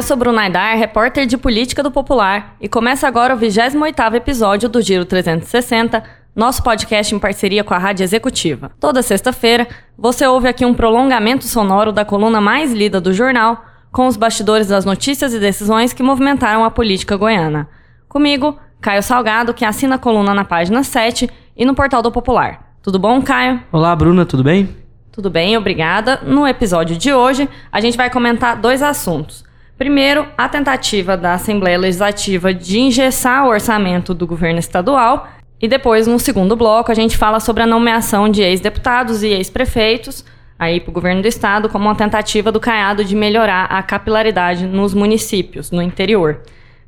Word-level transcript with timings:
eu 0.00 0.02
sou 0.02 0.16
Bruna 0.16 0.40
Aidar, 0.40 0.78
repórter 0.78 1.26
de 1.26 1.36
política 1.36 1.82
do 1.82 1.90
Popular, 1.90 2.56
e 2.58 2.70
começa 2.70 3.06
agora 3.06 3.34
o 3.34 3.38
28º 3.38 4.14
episódio 4.14 4.66
do 4.66 4.80
Giro 4.80 5.04
360, 5.04 6.02
nosso 6.34 6.62
podcast 6.62 7.14
em 7.14 7.18
parceria 7.18 7.62
com 7.62 7.74
a 7.74 7.78
Rádio 7.78 8.02
Executiva. 8.02 8.70
Toda 8.80 9.02
sexta-feira, 9.02 9.68
você 9.98 10.26
ouve 10.26 10.48
aqui 10.48 10.64
um 10.64 10.72
prolongamento 10.72 11.44
sonoro 11.44 11.92
da 11.92 12.02
coluna 12.02 12.40
mais 12.40 12.72
lida 12.72 12.98
do 12.98 13.12
jornal, 13.12 13.62
com 13.92 14.06
os 14.06 14.16
bastidores 14.16 14.68
das 14.68 14.86
notícias 14.86 15.34
e 15.34 15.38
decisões 15.38 15.92
que 15.92 16.02
movimentaram 16.02 16.64
a 16.64 16.70
política 16.70 17.14
goiana. 17.14 17.68
Comigo, 18.08 18.58
Caio 18.80 19.02
Salgado, 19.02 19.52
que 19.52 19.66
assina 19.66 19.96
a 19.96 19.98
coluna 19.98 20.32
na 20.32 20.46
página 20.46 20.82
7 20.82 21.28
e 21.54 21.66
no 21.66 21.74
portal 21.74 22.00
do 22.00 22.10
Popular. 22.10 22.72
Tudo 22.82 22.98
bom, 22.98 23.20
Caio? 23.20 23.62
Olá, 23.70 23.94
Bruna, 23.94 24.24
tudo 24.24 24.42
bem? 24.42 24.74
Tudo 25.12 25.28
bem, 25.28 25.58
obrigada. 25.58 26.20
No 26.22 26.48
episódio 26.48 26.96
de 26.96 27.12
hoje, 27.12 27.46
a 27.70 27.82
gente 27.82 27.98
vai 27.98 28.08
comentar 28.08 28.56
dois 28.56 28.82
assuntos. 28.82 29.49
Primeiro, 29.80 30.28
a 30.36 30.46
tentativa 30.46 31.16
da 31.16 31.32
Assembleia 31.32 31.78
Legislativa 31.78 32.52
de 32.52 32.78
engessar 32.78 33.46
o 33.46 33.48
orçamento 33.48 34.12
do 34.12 34.26
governo 34.26 34.58
estadual. 34.58 35.26
E 35.58 35.66
depois, 35.66 36.06
no 36.06 36.18
segundo 36.18 36.54
bloco, 36.54 36.92
a 36.92 36.94
gente 36.94 37.16
fala 37.16 37.40
sobre 37.40 37.62
a 37.62 37.66
nomeação 37.66 38.28
de 38.28 38.42
ex-deputados 38.42 39.22
e 39.22 39.28
ex-prefeitos 39.28 40.22
aí 40.58 40.80
para 40.80 40.90
o 40.90 40.92
governo 40.92 41.22
do 41.22 41.28
estado 41.28 41.70
como 41.70 41.86
uma 41.86 41.94
tentativa 41.94 42.52
do 42.52 42.60
Caiado 42.60 43.02
de 43.02 43.16
melhorar 43.16 43.64
a 43.70 43.82
capilaridade 43.82 44.66
nos 44.66 44.92
municípios, 44.92 45.70
no 45.70 45.80
interior. 45.80 46.42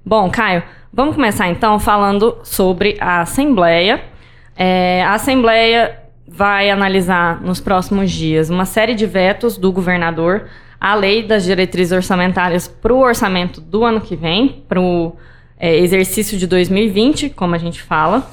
Bom, 0.04 0.28
Caio, 0.28 0.62
vamos 0.92 1.14
começar 1.14 1.48
então 1.48 1.80
falando 1.80 2.40
sobre 2.42 2.98
a 3.00 3.22
Assembleia. 3.22 4.04
É, 4.54 5.02
a 5.02 5.14
Assembleia 5.14 5.98
vai 6.28 6.68
analisar 6.68 7.40
nos 7.40 7.58
próximos 7.58 8.10
dias 8.10 8.50
uma 8.50 8.66
série 8.66 8.94
de 8.94 9.06
vetos 9.06 9.56
do 9.56 9.72
governador 9.72 10.46
à 10.82 10.96
lei 10.96 11.22
das 11.22 11.44
diretrizes 11.44 11.92
orçamentárias 11.92 12.66
para 12.66 12.92
o 12.92 12.98
orçamento 12.98 13.60
do 13.60 13.84
ano 13.84 14.00
que 14.00 14.16
vem, 14.16 14.64
para 14.68 14.80
o 14.80 15.14
é, 15.56 15.78
exercício 15.78 16.36
de 16.36 16.44
2020, 16.44 17.30
como 17.30 17.54
a 17.54 17.58
gente 17.58 17.80
fala. 17.80 18.28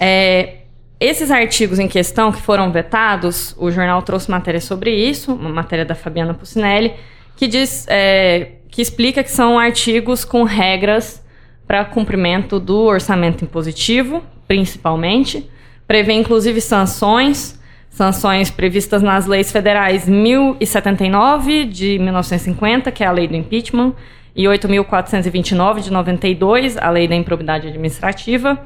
É, 0.00 0.56
esses 0.98 1.30
artigos 1.30 1.78
em 1.78 1.86
questão 1.86 2.32
que 2.32 2.42
foram 2.42 2.72
vetados, 2.72 3.54
o 3.56 3.70
jornal 3.70 4.02
trouxe 4.02 4.28
matéria 4.28 4.60
sobre 4.60 4.92
isso, 4.92 5.32
uma 5.34 5.50
matéria 5.50 5.84
da 5.84 5.94
Fabiana 5.94 6.34
Pucinelli, 6.34 6.94
que 7.36 7.46
diz, 7.46 7.86
é, 7.88 8.54
que 8.68 8.82
explica 8.82 9.22
que 9.22 9.30
são 9.30 9.56
artigos 9.56 10.24
com 10.24 10.42
regras 10.42 11.24
para 11.64 11.84
cumprimento 11.84 12.58
do 12.58 12.80
orçamento 12.80 13.44
impositivo, 13.44 14.20
principalmente, 14.48 15.48
prevê 15.86 16.14
inclusive 16.14 16.60
sanções 16.60 17.56
sanções 17.94 18.50
previstas 18.50 19.02
nas 19.02 19.24
leis 19.24 19.52
federais 19.52 20.08
1079 20.08 21.64
de 21.64 21.96
1950, 22.00 22.90
que 22.90 23.04
é 23.04 23.06
a 23.06 23.12
lei 23.12 23.28
do 23.28 23.36
impeachment, 23.36 23.92
e 24.34 24.46
8.429 24.46 25.80
de 25.80 25.92
92, 25.92 26.76
a 26.76 26.90
lei 26.90 27.06
da 27.06 27.14
improbidade 27.14 27.68
administrativa. 27.68 28.58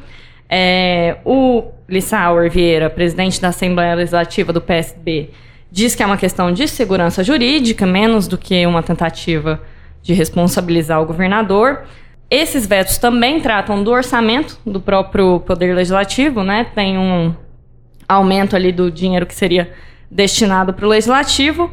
É, 0.49 1.19
o 1.27 1.63
Lissauer 1.87 2.51
Vieira, 2.51 2.89
presidente 2.89 3.39
da 3.39 3.49
Assembleia 3.49 3.95
Legislativa 3.95 4.51
do 4.51 4.63
PSB, 4.63 5.29
diz 5.71 5.95
que 5.95 6.03
é 6.03 6.07
uma 6.07 6.17
questão 6.17 6.51
de 6.51 6.67
segurança 6.67 7.23
jurídica, 7.23 7.85
menos 7.85 8.27
do 8.27 8.39
que 8.39 8.67
uma 8.67 8.83
tentativa 8.83 9.61
de 10.03 10.15
responsabilizar 10.15 11.03
o 11.03 11.05
governador. 11.05 11.83
Esses 12.31 12.67
vetos 12.67 12.97
também 12.97 13.43
tratam 13.43 13.85
do 13.85 13.91
orçamento 13.91 14.59
do 14.65 14.81
próprio 14.81 15.41
Poder 15.41 15.75
Legislativo, 15.75 16.43
né? 16.43 16.65
Tem 16.75 16.97
um 16.97 17.35
aumento 18.09 18.57
ali 18.57 18.73
do 18.73 18.91
dinheiro 18.91 19.27
que 19.27 19.35
seria 19.35 19.73
destinado 20.11 20.73
para 20.73 20.87
o 20.87 20.89
legislativo. 20.89 21.71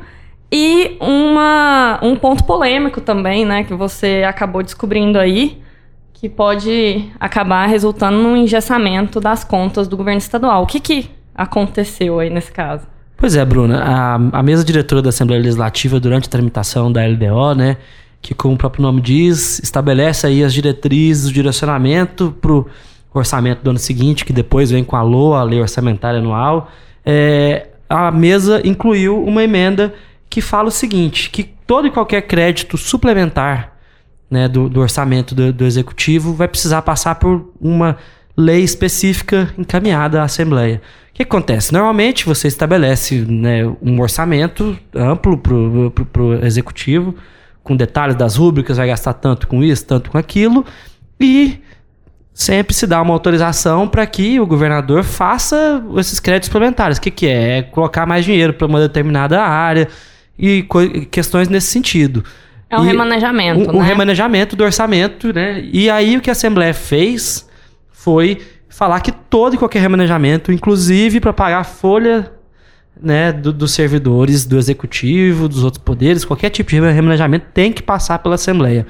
E 0.52 0.98
uma, 1.00 2.00
um 2.02 2.16
ponto 2.16 2.44
polêmico 2.44 3.02
também, 3.02 3.46
né, 3.46 3.64
que 3.64 3.74
você 3.74 4.24
acabou 4.28 4.62
descobrindo 4.62 5.18
aí, 5.18 5.62
que 6.14 6.30
pode 6.30 7.12
acabar 7.20 7.66
resultando 7.68 8.18
num 8.18 8.38
engessamento 8.38 9.20
das 9.20 9.44
contas 9.44 9.88
do 9.88 9.98
governo 9.98 10.20
estadual. 10.20 10.64
O 10.64 10.68
que, 10.68 10.80
que 10.80 11.10
aconteceu 11.34 12.20
aí 12.20 12.30
nesse 12.30 12.52
caso? 12.52 12.88
Pois 13.18 13.36
é, 13.36 13.44
Bruna. 13.44 13.82
A, 13.84 14.16
a 14.40 14.44
mesa 14.44 14.64
diretora 14.64 15.02
da 15.02 15.10
Assembleia 15.10 15.42
Legislativa, 15.42 16.00
durante 16.00 16.28
a 16.28 16.32
tramitação 16.32 16.92
da 16.92 17.06
LDO, 17.06 17.56
né, 17.56 17.78
que, 18.22 18.34
como 18.34 18.56
o 18.56 18.58
próprio 18.58 18.82
nome 18.82 19.02
diz, 19.02 19.60
estabelece 19.60 20.28
aí 20.28 20.44
as 20.44 20.54
diretrizes, 20.54 21.30
o 21.30 21.34
direcionamento 21.34 22.36
para 22.40 22.52
o 22.52 22.66
orçamento 23.20 23.62
do 23.64 23.70
ano 23.70 23.80
seguinte, 23.80 24.26
que 24.26 24.34
depois 24.34 24.72
vem 24.72 24.84
com 24.84 24.96
a 24.96 25.02
LOA, 25.02 25.40
a 25.40 25.44
Lei 25.44 25.62
Orçamentária 25.62 26.20
Anual, 26.20 26.70
é, 27.06 27.68
a 27.90 28.12
mesa 28.12 28.62
incluiu 28.66 29.24
uma 29.24 29.44
emenda 29.44 29.94
que 30.30 30.42
fala 30.42 30.68
o 30.68 30.72
seguinte, 30.72 31.30
que 31.30 31.44
todo 31.44 31.88
e 31.88 31.92
qualquer 31.92 32.22
crédito 32.24 32.78
suplementar 32.78 33.74
né, 34.30 34.48
do, 34.48 34.68
do, 34.68 34.82
orçamento 34.82 35.36
do, 35.36 35.54
do, 35.54 35.66
Executivo 35.66 36.34
vai 36.34 36.48
precisar 36.48 36.82
passar 36.82 37.16
por 37.16 37.54
uma 37.62 37.98
lei 38.36 38.62
específica 38.62 39.54
encaminhada 39.58 40.22
à 40.22 40.26
Assembleia. 40.26 40.82
O 41.12 41.14
que 41.14 41.24
acontece? 41.24 41.72
Normalmente 41.72 42.26
você 42.26 42.48
estabelece 42.48 43.22
né, 43.22 43.66
um 43.82 44.02
orçamento 44.02 44.78
amplo 44.94 45.38
para 45.38 45.54
o 45.54 46.34
Executivo, 46.44 47.16
com 47.64 47.76
detalhes 47.76 48.16
das 48.16 48.36
rúbricas, 48.36 48.78
vai 48.78 48.88
gastar 48.88 49.14
tanto 49.14 49.48
com 49.48 49.64
isso, 49.64 49.86
tanto 49.86 50.12
com 50.12 50.18
aquilo, 50.18 50.66
e 51.20 51.60
sempre 52.36 52.74
se 52.74 52.86
dá 52.86 53.02
uma 53.02 53.14
autorização 53.14 53.88
para 53.88 54.06
que 54.06 54.42
o 54.42 54.46
governador 54.46 55.06
faça 55.06 55.82
esses 55.96 56.20
créditos 56.20 56.48
suplementares. 56.48 56.98
O 56.98 57.02
que, 57.02 57.10
que 57.10 57.26
é? 57.26 57.60
É 57.60 57.62
colocar 57.64 58.06
mais 58.06 58.26
dinheiro 58.26 58.54
para 58.54 58.68
uma 58.68 58.82
determinada 58.82 59.42
área 59.42 59.88
e 60.38 60.68
questões 61.10 61.48
nesse 61.48 61.68
sentido. 61.68 62.26
É 62.70 62.78
um 62.78 62.84
e 62.84 62.88
remanejamento, 62.88 63.70
um, 63.70 63.74
né? 63.74 63.80
Um 63.80 63.82
remanejamento 63.82 64.54
do 64.54 64.66
orçamento, 64.66 65.34
né? 65.34 65.64
E 65.72 65.90
aí 65.90 66.18
o 66.18 66.22
que 66.22 66.30
a 66.30 66.34
Assembleia 66.34 66.74
fez 66.74 67.48
foi 67.90 68.42
falar 68.68 69.00
que 69.00 69.14
todo 69.14 69.56
e 69.56 69.58
qualquer 69.58 69.80
remanejamento, 69.80 70.52
inclusive 70.52 71.22
para 71.22 71.32
pagar 71.32 71.60
a 71.60 71.64
folha 71.64 72.34
né, 73.02 73.32
do, 73.32 73.54
dos 73.54 73.72
servidores, 73.72 74.46
do 74.46 74.58
executivo, 74.58 75.48
dos 75.48 75.64
outros 75.64 75.82
poderes, 75.82 76.26
qualquer 76.26 76.50
tipo 76.50 76.70
de 76.70 76.82
remanejamento 76.82 77.46
tem 77.54 77.72
que 77.72 77.82
passar 77.82 78.20
pela 78.20 78.36
Assembleia. 78.36 78.86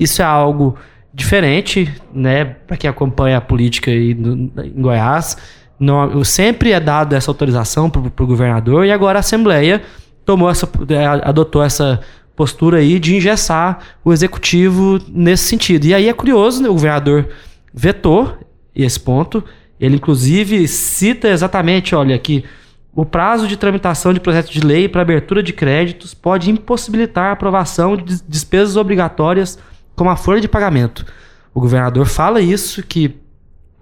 Isso 0.00 0.22
é 0.22 0.24
algo 0.24 0.78
diferente, 1.12 1.92
né, 2.12 2.44
para 2.44 2.76
quem 2.76 2.88
acompanha 2.88 3.38
a 3.38 3.40
política 3.40 3.90
aí 3.90 4.14
no, 4.14 4.50
em 4.62 4.80
Goiás. 4.80 5.36
Não, 5.78 6.24
sempre 6.24 6.72
é 6.72 6.80
dado 6.80 7.14
essa 7.14 7.30
autorização 7.30 7.88
para 7.88 8.00
o 8.00 8.26
governador 8.26 8.84
e 8.84 8.92
agora 8.92 9.18
a 9.18 9.20
Assembleia 9.20 9.82
tomou 10.24 10.50
essa, 10.50 10.68
é, 10.88 11.06
adotou 11.06 11.62
essa 11.62 12.00
postura 12.36 12.78
aí 12.78 12.98
de 12.98 13.16
engessar 13.16 13.78
o 14.04 14.12
executivo 14.12 15.00
nesse 15.08 15.44
sentido. 15.44 15.86
E 15.86 15.94
aí 15.94 16.08
é 16.08 16.12
curioso, 16.12 16.62
né, 16.62 16.68
o 16.68 16.72
governador 16.72 17.28
vetou 17.72 18.36
esse 18.74 18.98
ponto. 18.98 19.42
Ele 19.80 19.96
inclusive 19.96 20.66
cita 20.66 21.28
exatamente, 21.28 21.94
olha 21.94 22.18
que 22.18 22.44
o 22.94 23.04
prazo 23.04 23.46
de 23.46 23.56
tramitação 23.56 24.12
de 24.12 24.18
projeto 24.18 24.50
de 24.50 24.60
lei 24.60 24.88
para 24.88 25.02
abertura 25.02 25.42
de 25.42 25.52
créditos 25.52 26.14
pode 26.14 26.50
impossibilitar 26.50 27.26
a 27.26 27.32
aprovação 27.32 27.96
de 27.96 28.20
despesas 28.26 28.76
obrigatórias 28.76 29.58
como 29.98 30.08
a 30.10 30.16
folha 30.16 30.40
de 30.40 30.48
pagamento. 30.48 31.04
O 31.52 31.60
governador 31.60 32.06
fala 32.06 32.40
isso, 32.40 32.82
que 32.82 33.16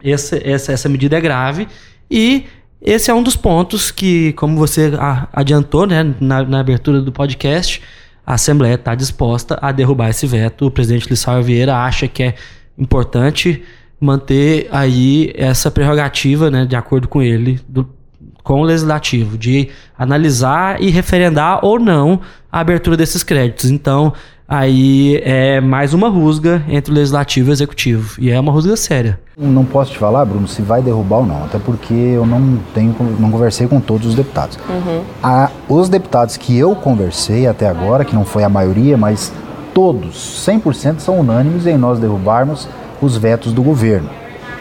essa, 0.03 0.41
essa, 0.43 0.72
essa 0.72 0.88
medida 0.88 1.16
é 1.16 1.21
grave 1.21 1.69
e 2.10 2.47
esse 2.81 3.10
é 3.10 3.15
um 3.15 3.22
dos 3.22 3.37
pontos 3.37 3.91
que, 3.91 4.32
como 4.34 4.56
você 4.56 4.93
adiantou 5.32 5.87
né, 5.87 6.15
na, 6.21 6.43
na 6.44 6.60
abertura 6.60 7.00
do 7.00 7.10
podcast, 7.10 7.82
a 8.25 8.34
Assembleia 8.34 8.75
está 8.75 8.94
disposta 8.94 9.59
a 9.60 9.72
derrubar 9.72 10.10
esse 10.10 10.27
veto. 10.27 10.66
O 10.66 10.71
presidente 10.71 11.09
Lissau 11.09 11.43
Vieira 11.43 11.77
acha 11.77 12.06
que 12.06 12.22
é 12.22 12.34
importante 12.78 13.62
manter 14.00 14.69
aí 14.71 15.33
essa 15.34 15.71
prerrogativa, 15.71 16.51
né, 16.51 16.66
de 16.66 16.77
acordo 16.77 17.09
com 17.09 17.22
ele, 17.22 17.59
do, 17.66 17.89
com 18.47 18.60
o 18.60 18.63
legislativo, 18.63 19.37
de 19.37 19.71
analisar 19.98 20.81
e 20.81 20.89
referendar 20.89 21.59
ou 21.65 21.81
não 21.81 22.21
a 22.51 22.60
abertura 22.60 22.97
desses 22.97 23.25
créditos. 23.25 23.72
Então, 23.72 24.13
aí 24.48 25.21
é 25.25 25.60
mais 25.60 25.93
uma 25.93 26.09
rusga 26.09 26.63
entre 26.69 26.93
o 26.93 26.95
legislativo 26.95 27.48
e 27.48 27.51
o 27.51 27.53
executivo. 27.53 28.15
E 28.21 28.31
é 28.31 28.39
uma 28.39 28.53
rusga 28.53 28.77
séria. 28.77 29.19
Não 29.37 29.65
posso 29.65 29.91
te 29.91 29.98
falar, 29.98 30.25
Bruno, 30.25 30.47
se 30.47 30.63
vai 30.63 30.81
derrubar 30.81 31.16
ou 31.16 31.27
não, 31.27 31.45
até 31.45 31.59
porque 31.59 31.93
eu 31.93 32.25
não 32.25 32.60
tenho, 32.72 32.95
não 33.19 33.33
conversei 33.33 33.66
com 33.66 33.81
todos 33.81 34.07
os 34.07 34.15
deputados. 34.15 34.57
Uhum. 34.69 35.03
A, 35.21 35.51
os 35.69 35.89
deputados 35.89 36.37
que 36.37 36.57
eu 36.57 36.77
conversei 36.77 37.48
até 37.48 37.69
agora, 37.69 38.04
que 38.04 38.15
não 38.15 38.25
foi 38.25 38.45
a 38.45 38.48
maioria, 38.48 38.97
mas 38.97 39.33
todos, 39.75 40.15
100% 40.47 41.01
são 41.01 41.19
unânimes 41.19 41.66
em 41.66 41.77
nós 41.77 41.98
derrubarmos 41.98 42.69
os 43.03 43.16
vetos 43.16 43.53
do 43.53 43.60
governo. 43.60 44.09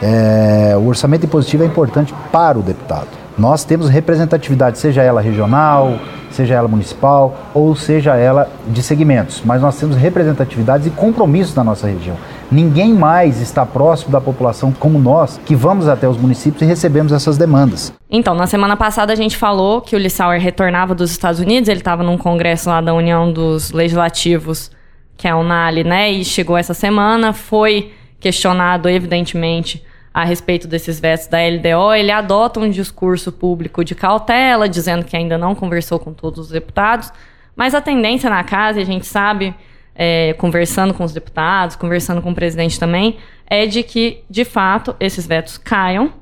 É, 0.01 0.75
o 0.75 0.87
orçamento 0.87 1.27
impositivo 1.27 1.61
é 1.61 1.67
importante 1.67 2.15
para 2.31 2.57
o 2.57 2.63
deputado. 2.63 3.24
Nós 3.37 3.63
temos 3.63 3.89
representatividade, 3.89 4.77
seja 4.77 5.01
ela 5.01 5.21
regional, 5.21 5.99
seja 6.31 6.53
ela 6.53 6.67
municipal 6.67 7.35
ou 7.53 7.75
seja 7.75 8.15
ela 8.15 8.49
de 8.67 8.81
segmentos, 8.81 9.41
mas 9.45 9.61
nós 9.61 9.79
temos 9.79 9.95
representatividades 9.95 10.87
e 10.87 10.89
compromissos 10.89 11.55
na 11.55 11.63
nossa 11.63 11.87
região. 11.87 12.15
Ninguém 12.51 12.93
mais 12.93 13.41
está 13.41 13.65
próximo 13.65 14.11
da 14.11 14.21
população 14.21 14.71
como 14.71 14.99
nós, 14.99 15.39
que 15.45 15.55
vamos 15.55 15.87
até 15.87 16.07
os 16.07 16.17
municípios 16.17 16.61
e 16.61 16.65
recebemos 16.65 17.11
essas 17.11 17.37
demandas. 17.37 17.93
Então, 18.09 18.35
na 18.35 18.47
semana 18.47 18.77
passada 18.77 19.11
a 19.11 19.15
gente 19.15 19.35
falou 19.35 19.81
que 19.81 19.95
o 19.95 19.99
Lissauer 19.99 20.39
retornava 20.39 20.93
dos 20.93 21.11
Estados 21.11 21.39
Unidos, 21.39 21.67
ele 21.67 21.79
estava 21.79 22.03
num 22.03 22.17
congresso 22.17 22.69
lá 22.69 22.81
da 22.81 22.93
União 22.93 23.31
dos 23.31 23.71
Legislativos 23.71 24.71
que 25.17 25.27
é 25.27 25.31
a 25.31 25.37
Unali, 25.37 25.83
né, 25.83 26.11
e 26.11 26.25
chegou 26.25 26.57
essa 26.57 26.73
semana, 26.73 27.33
foi 27.33 27.93
questionado, 28.19 28.89
evidentemente, 28.89 29.83
a 30.15 30.23
respeito 30.23 30.65
desses 30.65 30.97
vetos 30.97 31.27
da 31.27 31.39
LDO, 31.39 31.93
ele 31.93 32.09
adota 32.09 32.61
um 32.61 32.69
discurso 32.69 33.33
público 33.33 33.83
de 33.83 33.93
cautela, 33.93 34.69
dizendo 34.69 35.03
que 35.03 35.17
ainda 35.17 35.37
não 35.37 35.53
conversou 35.53 35.99
com 35.99 36.13
todos 36.13 36.39
os 36.39 36.47
deputados, 36.47 37.11
mas 37.53 37.75
a 37.75 37.81
tendência 37.81 38.29
na 38.29 38.41
casa, 38.41 38.79
e 38.79 38.81
a 38.81 38.85
gente 38.85 39.05
sabe, 39.05 39.53
é, 39.93 40.31
conversando 40.37 40.93
com 40.93 41.03
os 41.03 41.11
deputados, 41.11 41.75
conversando 41.75 42.21
com 42.21 42.31
o 42.31 42.33
presidente 42.33 42.79
também, 42.79 43.17
é 43.45 43.65
de 43.65 43.83
que, 43.83 44.23
de 44.29 44.45
fato, 44.45 44.95
esses 45.01 45.27
vetos 45.27 45.57
caiam. 45.57 46.13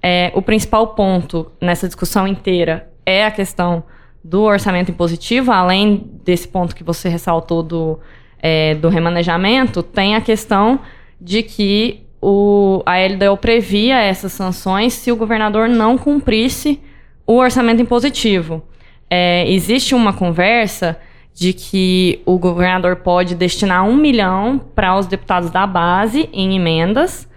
É, 0.00 0.30
o 0.32 0.40
principal 0.40 0.94
ponto 0.94 1.50
nessa 1.60 1.88
discussão 1.88 2.28
inteira 2.28 2.88
é 3.04 3.24
a 3.26 3.32
questão 3.32 3.82
do 4.22 4.42
orçamento 4.42 4.92
impositivo, 4.92 5.50
além 5.50 6.08
desse 6.24 6.46
ponto 6.46 6.72
que 6.72 6.84
você 6.84 7.08
ressaltou 7.08 7.64
do, 7.64 7.98
é, 8.40 8.76
do 8.76 8.88
remanejamento, 8.88 9.82
tem 9.82 10.14
a 10.14 10.20
questão 10.20 10.78
de 11.20 11.42
que 11.42 12.06
o, 12.20 12.82
a 12.84 12.96
LDO 12.98 13.36
previa 13.38 14.00
essas 14.00 14.32
sanções 14.32 14.92
se 14.92 15.10
o 15.10 15.16
governador 15.16 15.68
não 15.68 15.96
cumprisse 15.96 16.80
o 17.26 17.36
orçamento 17.36 17.80
impositivo. 17.80 18.62
É, 19.08 19.50
existe 19.50 19.94
uma 19.94 20.12
conversa 20.12 20.98
de 21.34 21.52
que 21.52 22.20
o 22.26 22.38
governador 22.38 22.96
pode 22.96 23.34
destinar 23.34 23.84
um 23.84 23.96
milhão 23.96 24.60
para 24.74 24.98
os 24.98 25.06
deputados 25.06 25.50
da 25.50 25.66
base 25.66 26.28
em 26.32 26.54
emendas. 26.54 27.28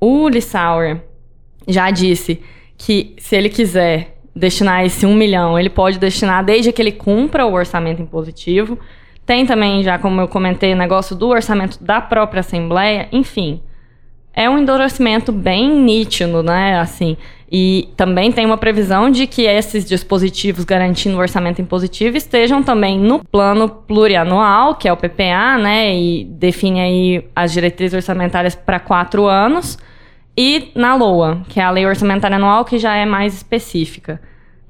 O 0.00 0.28
Lissauer 0.28 1.02
já 1.66 1.90
disse 1.90 2.40
que 2.76 3.14
se 3.18 3.36
ele 3.36 3.48
quiser 3.48 4.18
destinar 4.34 4.84
esse 4.84 5.04
um 5.04 5.14
milhão, 5.14 5.58
ele 5.58 5.68
pode 5.68 5.98
destinar 5.98 6.44
desde 6.44 6.70
que 6.72 6.80
ele 6.80 6.92
cumpra 6.92 7.44
o 7.44 7.52
orçamento 7.52 8.00
impositivo. 8.00 8.78
Tem 9.26 9.44
também, 9.44 9.82
já 9.82 9.98
como 9.98 10.20
eu 10.20 10.28
comentei, 10.28 10.72
o 10.72 10.76
negócio 10.76 11.16
do 11.16 11.28
orçamento 11.28 11.82
da 11.82 12.00
própria 12.00 12.40
Assembleia. 12.40 13.08
Enfim, 13.10 13.60
é 14.38 14.48
um 14.48 14.56
endurecimento 14.56 15.32
bem 15.32 15.68
nítido, 15.68 16.44
né? 16.44 16.78
Assim, 16.78 17.16
e 17.50 17.88
também 17.96 18.30
tem 18.30 18.46
uma 18.46 18.56
previsão 18.56 19.10
de 19.10 19.26
que 19.26 19.42
esses 19.42 19.84
dispositivos 19.84 20.64
garantindo 20.64 21.16
o 21.16 21.18
orçamento 21.18 21.60
impositivo 21.60 22.16
estejam 22.16 22.62
também 22.62 23.00
no 23.00 23.18
plano 23.18 23.68
plurianual, 23.68 24.76
que 24.76 24.86
é 24.86 24.92
o 24.92 24.96
PPA, 24.96 25.58
né? 25.58 25.92
E 25.92 26.24
define 26.24 26.80
aí 26.80 27.24
as 27.34 27.52
diretrizes 27.52 27.94
orçamentárias 27.94 28.54
para 28.54 28.78
quatro 28.78 29.26
anos. 29.26 29.76
E 30.36 30.70
na 30.72 30.94
LOA, 30.94 31.42
que 31.48 31.58
é 31.58 31.64
a 31.64 31.70
Lei 31.72 31.84
Orçamentária 31.84 32.36
Anual, 32.36 32.64
que 32.64 32.78
já 32.78 32.94
é 32.94 33.04
mais 33.04 33.34
específica. 33.34 34.20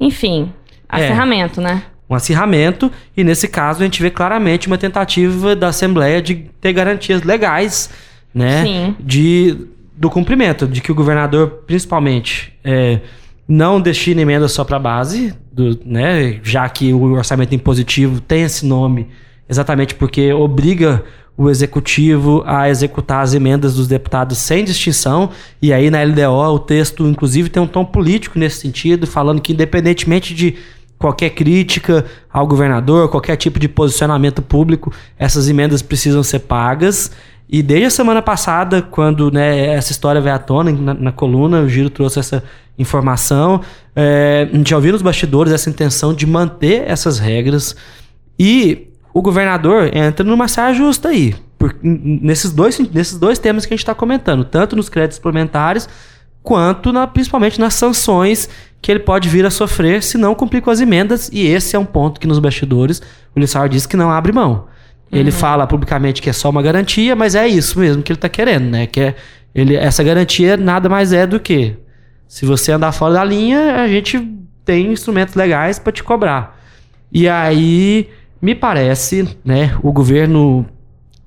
Enfim, 0.01 0.51
acirramento, 0.89 1.61
é. 1.61 1.65
né? 1.65 1.83
um 2.09 2.15
acirramento, 2.15 2.91
e 3.15 3.23
nesse 3.23 3.47
caso 3.47 3.83
a 3.83 3.85
gente 3.85 4.01
vê 4.01 4.11
claramente 4.11 4.67
uma 4.67 4.79
tentativa 4.79 5.55
da 5.55 5.69
Assembleia 5.69 6.23
de 6.23 6.37
ter 6.59 6.73
garantias 6.73 7.23
legais 7.23 7.91
né? 8.35 8.65
Sim. 8.65 8.97
De, 9.01 9.57
do 9.97 10.11
cumprimento, 10.11 10.67
de 10.67 10.81
que 10.81 10.93
o 10.93 10.95
governador, 10.95 11.63
principalmente, 11.67 12.53
é, 12.63 13.01
não 13.47 13.81
destina 13.81 14.21
emenda 14.21 14.49
só 14.49 14.65
para 14.65 14.77
a 14.77 14.81
base, 14.81 15.35
do, 15.53 15.79
né? 15.85 16.39
Já 16.43 16.69
que 16.69 16.93
o 16.93 17.13
orçamento 17.13 17.55
impositivo 17.55 18.21
tem 18.21 18.43
esse 18.43 18.67
nome 18.67 19.09
exatamente 19.49 19.95
porque 19.95 20.33
obriga 20.33 21.03
o 21.37 21.49
executivo 21.49 22.43
a 22.45 22.69
executar 22.69 23.23
as 23.23 23.33
emendas 23.33 23.77
dos 23.77 23.87
deputados 23.87 24.39
sem 24.39 24.65
distinção. 24.65 25.31
E 25.63 25.73
aí 25.73 25.89
na 25.89 26.03
LDO 26.03 26.55
o 26.55 26.59
texto, 26.59 27.07
inclusive, 27.07 27.49
tem 27.49 27.63
um 27.63 27.67
tom 27.67 27.85
político 27.85 28.39
nesse 28.39 28.61
sentido, 28.61 29.07
falando 29.07 29.41
que 29.41 29.53
independentemente 29.53 30.35
de 30.35 30.57
qualquer 30.99 31.31
crítica 31.31 32.05
ao 32.31 32.45
governador, 32.45 33.09
qualquer 33.09 33.37
tipo 33.37 33.61
de 33.61 33.69
posicionamento 33.69 34.43
público, 34.43 34.93
essas 35.17 35.49
emendas 35.49 35.81
precisam 35.81 36.25
ser 36.25 36.41
pagas. 36.41 37.13
E 37.49 37.63
desde 37.63 37.87
a 37.87 37.91
semana 37.91 38.21
passada, 38.21 38.83
quando 38.83 39.31
né, 39.31 39.69
essa 39.69 39.91
história 39.91 40.21
veio 40.21 40.35
à 40.35 40.39
tona 40.39 40.71
na, 40.71 40.93
na, 40.93 41.13
coluna, 41.13 41.63
o 41.63 41.69
Giro 41.69 41.89
trouxe 41.89 42.19
essa 42.19 42.45
informação, 42.79 43.63
é, 43.97 44.47
a 44.53 44.57
gente 44.57 44.69
já 44.69 44.77
ouviu 44.77 44.93
nos 44.93 45.01
bastidores 45.01 45.53
essa 45.53 45.71
intenção 45.71 46.13
de 46.13 46.27
manter 46.27 46.85
essas 46.87 47.19
regras. 47.19 47.75
E 48.39 48.89
o 49.15 49.23
governador 49.23 49.91
entra 49.97 50.25
numa 50.25 50.47
saia 50.47 50.75
justa 50.75 51.09
aí. 51.09 51.35
Por, 51.59 51.75
nesses, 51.83 52.53
dois, 52.53 52.79
nesses 52.79 53.19
dois 53.19 53.39
temas 53.39 53.65
que 53.65 53.73
a 53.73 53.77
gente 53.77 53.83
está 53.83 53.95
comentando, 53.95 54.45
tanto 54.45 54.77
nos 54.77 54.91
créditos 54.91 55.17
suplementares, 55.17 55.89
quanto 56.43 56.93
na, 56.93 57.07
principalmente 57.07 57.59
nas 57.59 57.75
sanções 57.75 58.49
que 58.81 58.93
ele 58.93 59.01
pode 59.01 59.29
vir 59.29 59.45
a 59.45 59.51
sofrer 59.51 60.03
se 60.03 60.19
não 60.19 60.35
cumprir 60.35 60.61
com 60.61 60.71
as 60.71 60.81
emendas. 60.81 61.31
E 61.33 61.47
esse 61.47 61.75
é 61.75 61.79
um 61.79 61.85
ponto 61.85 62.21
que 62.21 62.27
nos 62.27 62.39
bastidores 62.39 63.01
o 63.35 63.41
Lissauer 63.41 63.71
diz 63.71 63.87
que 63.87 63.97
não 63.97 64.11
abre 64.11 64.33
mão. 64.33 64.68
Ele 65.11 65.31
uhum. 65.31 65.37
fala 65.37 65.67
publicamente 65.67 66.21
que 66.21 66.29
é 66.29 66.33
só 66.33 66.51
uma 66.51 66.63
garantia, 66.63 67.17
mas 67.17 67.35
é 67.35 67.49
isso 67.49 67.79
mesmo 67.79 68.03
que 68.03 68.13
ele 68.13 68.19
está 68.19 68.29
querendo, 68.29 68.65
né? 68.71 68.87
Que 68.87 69.01
é, 69.01 69.15
ele, 69.55 69.75
essa 69.75 70.03
garantia 70.03 70.57
nada 70.57 70.89
mais 70.89 71.13
é 71.13 71.27
do 71.27 71.41
que 71.41 71.77
se 72.27 72.45
você 72.45 72.73
andar 72.73 72.93
fora 72.93 73.15
da 73.15 73.25
linha, 73.25 73.77
a 73.77 73.89
gente 73.89 74.21
tem 74.65 74.93
instrumentos 74.93 75.35
legais 75.35 75.79
para 75.79 75.93
te 75.93 76.05
cobrar. 76.05 76.61
E 77.11 77.27
aí, 77.27 78.11
me 78.41 78.55
parece, 78.55 79.37
né, 79.43 79.75
o 79.83 79.91
governo, 79.91 80.67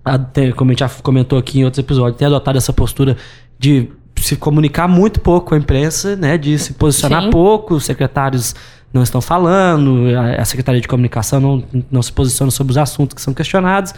até, 0.05 0.51
como 0.51 0.69
a 0.69 0.73
gente 0.73 0.79
já 0.81 0.89
comentou 1.01 1.39
aqui 1.39 1.59
em 1.59 1.65
outros 1.65 1.79
episódios, 1.79 2.17
tem 2.17 2.27
adotado 2.27 2.57
essa 2.59 2.71
postura 2.71 3.17
de 3.57 3.89
se 4.17 4.35
comunicar 4.35 4.87
muito 4.87 5.19
pouco 5.19 5.49
com 5.49 5.55
a 5.55 5.57
imprensa, 5.57 6.15
né, 6.15 6.37
de 6.37 6.57
se 6.59 6.73
posicionar 6.73 7.23
Sim. 7.23 7.29
pouco, 7.31 7.73
os 7.73 7.83
secretários 7.83 8.53
não 8.93 9.03
estão 9.03 9.21
falando, 9.21 10.05
a, 10.38 10.43
Secretaria 10.43 10.81
de 10.81 10.88
Comunicação 10.88 11.39
não, 11.39 11.63
não 11.89 12.01
se 12.01 12.11
posiciona 12.11 12.51
sobre 12.51 12.71
os 12.71 12.77
assuntos 12.77 13.13
que 13.13 13.21
são 13.21 13.33
questionados, 13.33 13.93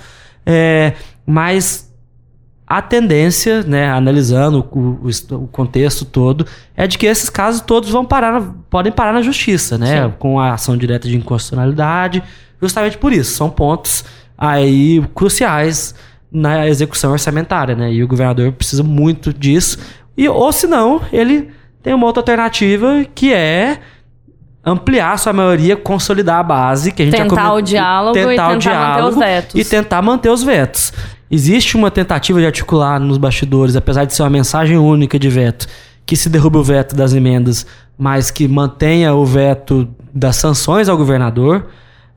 é, 0.46 0.94
mas 1.26 1.92
a 2.66 2.82
tendência, 2.82 3.62
né, 3.64 3.90
analisando 3.90 4.66
o, 4.72 4.80
o, 4.80 5.36
o, 5.36 5.48
contexto 5.48 6.06
todo, 6.06 6.46
é 6.76 6.88
de 6.88 6.98
que 6.98 7.06
esses 7.06 7.30
casos 7.30 7.62
todos 7.62 7.90
vão 7.90 8.06
parar, 8.06 8.42
podem 8.70 8.92
parar 8.92 9.14
na 9.14 9.22
justiça, 9.22 9.78
né, 9.78 10.06
Sim. 10.06 10.14
com 10.20 10.40
a 10.40 10.54
ação 10.54 10.78
direta 10.78 11.08
de 11.08 11.16
inconstitucionalidade, 11.16 12.24
justamente 12.62 12.98
por 12.98 13.12
isso, 13.12 13.34
são 13.34 13.50
pontos 13.50 14.06
aí 14.38 15.04
cruciais 15.14 15.94
na 16.32 16.68
execução 16.68 17.12
orçamentária, 17.12 17.76
né, 17.76 17.92
e 17.92 18.04
o 18.04 18.08
governador 18.08 18.52
precisa 18.54 18.84
muito 18.84 19.34
disso, 19.34 19.78
e 20.16 20.28
ou 20.30 20.52
senão 20.52 21.02
ele 21.12 21.52
tem 21.82 21.94
uma 21.94 22.06
outra 22.06 22.22
alternativa 22.22 23.06
que 23.14 23.34
é 23.34 23.80
ampliar 24.66 25.18
sua 25.18 25.34
maioria, 25.34 25.76
consolidar 25.76 26.40
a 26.40 26.44
base, 26.44 26.92
que 26.92 27.02
a 27.02 27.06
gente 27.06 27.18
tentar 27.18 27.36
já 27.36 27.54
o 27.54 27.62
diálogo 27.62 28.14
tentar 28.14 28.32
e 28.32 28.36
tentar 28.36 28.54
o 28.54 28.58
diálogo 28.58 29.04
manter 29.04 29.10
os 29.10 29.18
vetos. 29.18 29.62
E 29.62 29.66
tentar 29.66 30.02
manter 30.02 30.30
os 30.30 30.44
vetos. 30.44 30.94
Existe 31.30 31.76
uma 31.76 31.92
tentativa 31.92 32.40
de 32.40 32.46
articular 32.46 33.00
nos 33.00 33.18
bastidores, 33.18 33.76
apesar 33.76 34.06
de 34.06 34.14
ser 34.14 34.24
uma 34.24 34.30
mensagem 34.30 34.78
única 34.78 35.20
de 35.20 35.30
veto, 35.30 35.68
que 36.06 36.16
se 36.16 36.30
derrube 36.30 36.58
o 36.58 36.64
veto 36.64 36.96
das 36.96 37.14
emendas, 37.14 37.66
mas 37.98 38.32
que 38.32 38.48
mantenha 38.48 39.14
o 39.14 39.26
veto 39.26 39.88
das 40.14 40.36
sanções 40.38 40.88
ao 40.88 40.96
governador. 40.96 41.68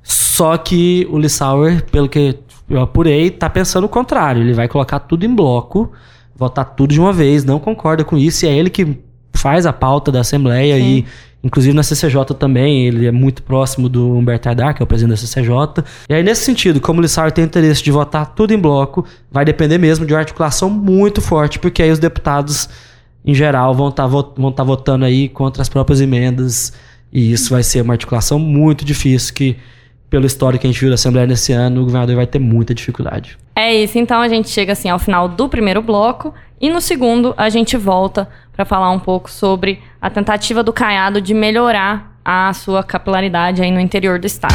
Só 0.02 0.56
que 0.56 1.06
o 1.10 1.18
Lissauer, 1.18 1.84
pelo 1.90 2.08
que 2.08 2.38
eu 2.68 2.80
apurei, 2.80 3.28
está 3.28 3.50
pensando 3.50 3.84
o 3.84 3.88
contrário. 3.88 4.42
Ele 4.42 4.52
vai 4.52 4.68
colocar 4.68 5.00
tudo 5.00 5.24
em 5.24 5.34
bloco, 5.34 5.90
votar 6.34 6.64
tudo 6.76 6.92
de 6.92 7.00
uma 7.00 7.12
vez, 7.12 7.44
não 7.44 7.58
concorda 7.58 8.04
com 8.04 8.16
isso, 8.16 8.44
e 8.44 8.48
é 8.48 8.52
ele 8.52 8.70
que 8.70 8.98
faz 9.32 9.66
a 9.66 9.72
pauta 9.72 10.12
da 10.12 10.20
Assembleia 10.20 10.76
Sim. 10.76 10.82
e 10.82 11.06
Inclusive 11.44 11.74
na 11.74 11.82
CCJ 11.82 12.34
também, 12.38 12.86
ele 12.86 13.06
é 13.06 13.12
muito 13.12 13.42
próximo 13.42 13.88
do 13.88 14.16
Humberto 14.16 14.48
Haddad, 14.48 14.74
que 14.74 14.82
é 14.82 14.84
o 14.84 14.86
presidente 14.86 15.20
da 15.20 15.26
CCJ. 15.26 15.84
E 16.08 16.14
aí, 16.14 16.22
nesse 16.22 16.44
sentido, 16.44 16.80
como 16.80 16.98
o 16.98 17.02
Lissauer 17.02 17.30
tem 17.30 17.44
interesse 17.44 17.82
de 17.82 17.90
votar 17.90 18.34
tudo 18.34 18.52
em 18.52 18.58
bloco, 18.58 19.04
vai 19.30 19.44
depender 19.44 19.78
mesmo 19.78 20.04
de 20.04 20.12
uma 20.12 20.18
articulação 20.18 20.68
muito 20.68 21.20
forte, 21.20 21.58
porque 21.58 21.82
aí 21.82 21.90
os 21.90 21.98
deputados, 21.98 22.68
em 23.24 23.34
geral, 23.34 23.74
vão 23.74 23.90
estar 23.90 24.08
tá, 24.08 24.52
tá 24.56 24.64
votando 24.64 25.04
aí 25.04 25.28
contra 25.28 25.62
as 25.62 25.68
próprias 25.68 26.00
emendas. 26.00 26.72
E 27.12 27.32
isso 27.32 27.50
vai 27.50 27.62
ser 27.62 27.82
uma 27.82 27.94
articulação 27.94 28.38
muito 28.38 28.84
difícil, 28.84 29.32
que, 29.32 29.56
pelo 30.10 30.26
histórico 30.26 30.62
que 30.62 30.66
a 30.66 30.70
gente 30.70 30.80
viu 30.80 30.88
da 30.88 30.96
Assembleia 30.96 31.26
nesse 31.26 31.52
ano, 31.52 31.82
o 31.82 31.84
governador 31.84 32.16
vai 32.16 32.26
ter 32.26 32.40
muita 32.40 32.74
dificuldade. 32.74 33.38
É 33.54 33.74
isso, 33.74 33.98
então 33.98 34.20
a 34.20 34.28
gente 34.28 34.48
chega 34.48 34.72
assim 34.72 34.88
ao 34.88 34.98
final 34.98 35.28
do 35.28 35.48
primeiro 35.48 35.80
bloco. 35.80 36.34
E 36.60 36.70
no 36.70 36.80
segundo, 36.80 37.34
a 37.36 37.48
gente 37.48 37.76
volta 37.76 38.28
para 38.52 38.64
falar 38.64 38.90
um 38.90 38.98
pouco 38.98 39.30
sobre 39.30 39.78
a 40.06 40.10
tentativa 40.10 40.62
do 40.62 40.72
Caiado 40.72 41.20
de 41.20 41.34
melhorar 41.34 42.16
a 42.24 42.52
sua 42.52 42.84
capilaridade 42.84 43.60
aí 43.60 43.72
no 43.72 43.80
interior 43.80 44.20
do 44.20 44.26
estado. 44.26 44.54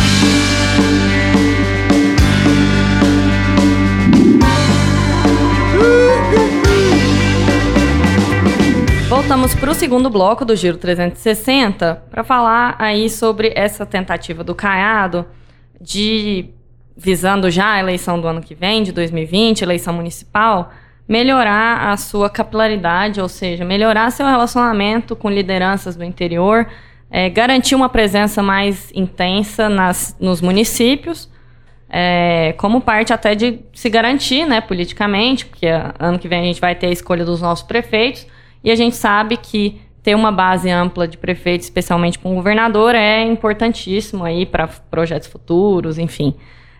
Voltamos 9.10 9.53
para 9.53 9.70
o 9.70 9.74
segundo 9.74 10.10
bloco 10.10 10.46
do 10.46 10.55
Giro 10.55 10.77
360 10.77 12.01
para 12.10 12.24
falar 12.24 12.77
aí 12.79 13.10
sobre 13.10 13.51
essa 13.53 13.86
tentativa 13.86 14.46
do 14.46 14.55
Caiado 14.55 15.25
de 15.81 16.50
visando 16.96 17.51
já 17.51 17.74
a 17.74 17.79
eleição 17.81 18.22
do 18.22 18.27
ano 18.27 18.41
que 18.41 18.55
vem, 18.55 18.84
de 18.84 18.93
2020, 18.93 19.63
eleição 19.63 19.93
municipal, 19.93 20.72
melhorar 21.12 21.89
a 21.91 21.98
sua 21.98 22.30
capilaridade, 22.30 23.20
ou 23.20 23.27
seja, 23.27 23.65
melhorar 23.65 24.10
seu 24.12 24.25
relacionamento 24.25 25.13
com 25.13 25.30
lideranças 25.30 25.98
do 25.98 26.06
interior, 26.06 26.65
é, 27.10 27.30
garantir 27.30 27.75
uma 27.75 27.89
presença 27.89 28.41
mais 28.41 28.89
intensa 28.96 29.68
nas, 29.68 30.15
nos 30.22 30.39
municípios, 30.39 31.30
é, 31.89 32.56
como 32.58 32.80
parte 32.80 33.12
até 33.12 33.36
de 33.36 33.60
se 33.74 33.89
garantir, 33.89 34.46
né, 34.46 34.62
politicamente, 34.62 35.46
porque 35.46 35.68
ano 36.00 36.18
que 36.18 36.30
vem 36.30 36.39
a 36.39 36.46
gente 36.46 36.62
vai 36.62 36.75
ter 36.75 36.88
a 36.88 36.91
escolha 36.91 37.25
dos 37.25 37.41
nossos 37.41 37.68
prefeitos, 37.68 38.25
e 38.63 38.72
a 38.72 38.75
gente 38.75 38.96
sabe 38.96 39.36
que 39.36 39.82
ter 40.01 40.15
uma 40.15 40.32
base 40.32 40.70
ampla 40.70 41.06
de 41.10 41.18
prefeitos, 41.18 41.65
especialmente 41.65 42.18
com 42.20 42.32
o 42.32 42.36
governador, 42.36 42.96
é 42.96 43.22
importantíssimo 43.22 44.24
aí 44.24 44.46
para 44.46 44.65
projetos 44.89 45.27
futuros, 45.27 45.98
enfim. 45.98 46.36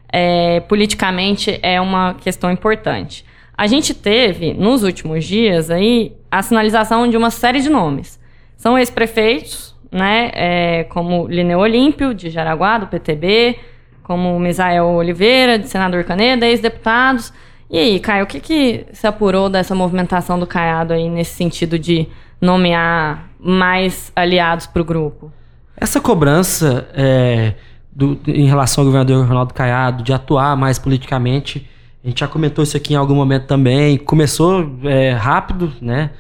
É, 0.10 0.62
politicamente 0.62 1.60
é 1.62 1.82
uma 1.82 2.14
questão 2.14 2.50
importante. 2.50 3.26
A 3.62 3.68
gente 3.68 3.94
teve, 3.94 4.56
nos 4.56 4.82
últimos 4.82 5.24
dias, 5.24 5.70
aí, 5.70 6.14
a 6.32 6.42
sinalização 6.42 7.08
de 7.08 7.16
uma 7.16 7.30
série 7.30 7.62
de 7.62 7.70
nomes. 7.70 8.20
São 8.58 8.76
ex-prefeitos, 8.76 9.76
né, 9.92 10.32
é, 10.34 10.84
como 10.86 11.28
Lineu 11.28 11.60
Olímpio, 11.60 12.12
de 12.12 12.32
Jaraguá, 12.32 12.80
do 12.80 12.88
PTB, 12.88 13.60
como 14.02 14.40
Misael 14.40 14.88
Oliveira, 14.88 15.60
de 15.60 15.68
Senador 15.68 16.04
Caneda, 16.06 16.48
ex-deputados. 16.48 17.32
E 17.70 17.78
aí, 17.78 18.00
Caio, 18.00 18.24
o 18.24 18.28
que, 18.28 18.40
que 18.40 18.88
se 18.94 19.06
apurou 19.06 19.48
dessa 19.48 19.76
movimentação 19.76 20.40
do 20.40 20.48
Caiado 20.48 20.92
aí 20.92 21.08
nesse 21.08 21.36
sentido 21.36 21.78
de 21.78 22.08
nomear 22.42 23.30
mais 23.40 24.12
aliados 24.16 24.66
para 24.66 24.82
o 24.82 24.86
grupo? 24.86 25.32
Essa 25.78 26.02
cobrança 26.02 26.90
é, 26.96 27.54
do, 27.92 28.20
em 28.26 28.48
relação 28.48 28.82
ao 28.82 28.86
governador 28.88 29.24
Ronaldo 29.24 29.54
Caiado 29.54 30.02
de 30.02 30.12
atuar 30.12 30.58
mais 30.58 30.80
politicamente, 30.80 31.70
a 32.04 32.08
gente 32.08 32.20
já 32.20 32.28
comentou 32.28 32.64
isso 32.64 32.76
aqui 32.76 32.94
em 32.94 32.98
algum 32.98 33.16
momento 33.16 33.46
também. 33.46 33.98
Começou 33.98 34.80
é, 34.84 35.12
rápido, 35.12 35.72
né? 35.82 36.12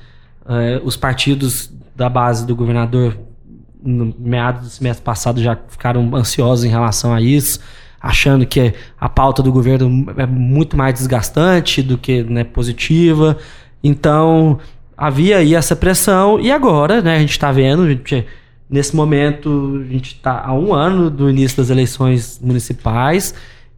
É, 0.47 0.81
os 0.83 0.95
partidos 0.95 1.71
da 1.95 2.09
base 2.09 2.45
do 2.45 2.55
governador, 2.55 3.17
no 3.83 4.13
meados 4.19 4.61
do 4.61 4.69
semestre 4.69 5.03
passado, 5.03 5.41
já 5.41 5.57
ficaram 5.67 6.15
ansiosos 6.15 6.65
em 6.65 6.69
relação 6.69 7.13
a 7.13 7.21
isso 7.21 7.59
achando 8.01 8.45
que 8.45 8.73
a 8.99 9.07
pauta 9.07 9.43
do 9.43 9.51
governo 9.51 10.11
é 10.17 10.25
muito 10.25 10.75
mais 10.75 10.95
desgastante 10.95 11.83
do 11.83 11.97
que 11.97 12.23
né, 12.23 12.43
positiva. 12.43 13.37
Então, 13.83 14.59
havia 14.97 15.37
aí 15.37 15.53
essa 15.53 15.75
pressão 15.75 16.39
e 16.39 16.51
agora, 16.51 17.01
né, 17.01 17.17
a 17.17 17.19
gente 17.19 17.31
está 17.31 17.51
vendo, 17.51 17.87
gente, 17.87 18.25
nesse 18.69 18.95
momento, 18.95 19.83
a 19.87 19.93
gente 19.93 20.15
está 20.15 20.43
há 20.43 20.53
um 20.53 20.73
ano 20.73 21.11
do 21.11 21.29
início 21.29 21.57
das 21.57 21.69
eleições 21.69 22.39
municipais 22.41 23.35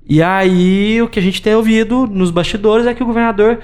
e 0.07 0.22
aí 0.22 1.01
o 1.01 1.07
que 1.07 1.19
a 1.19 1.22
gente 1.22 1.41
tem 1.41 1.55
ouvido 1.55 2.07
nos 2.07 2.31
bastidores 2.31 2.86
é 2.86 2.93
que 2.93 3.03
o 3.03 3.05
governador 3.05 3.60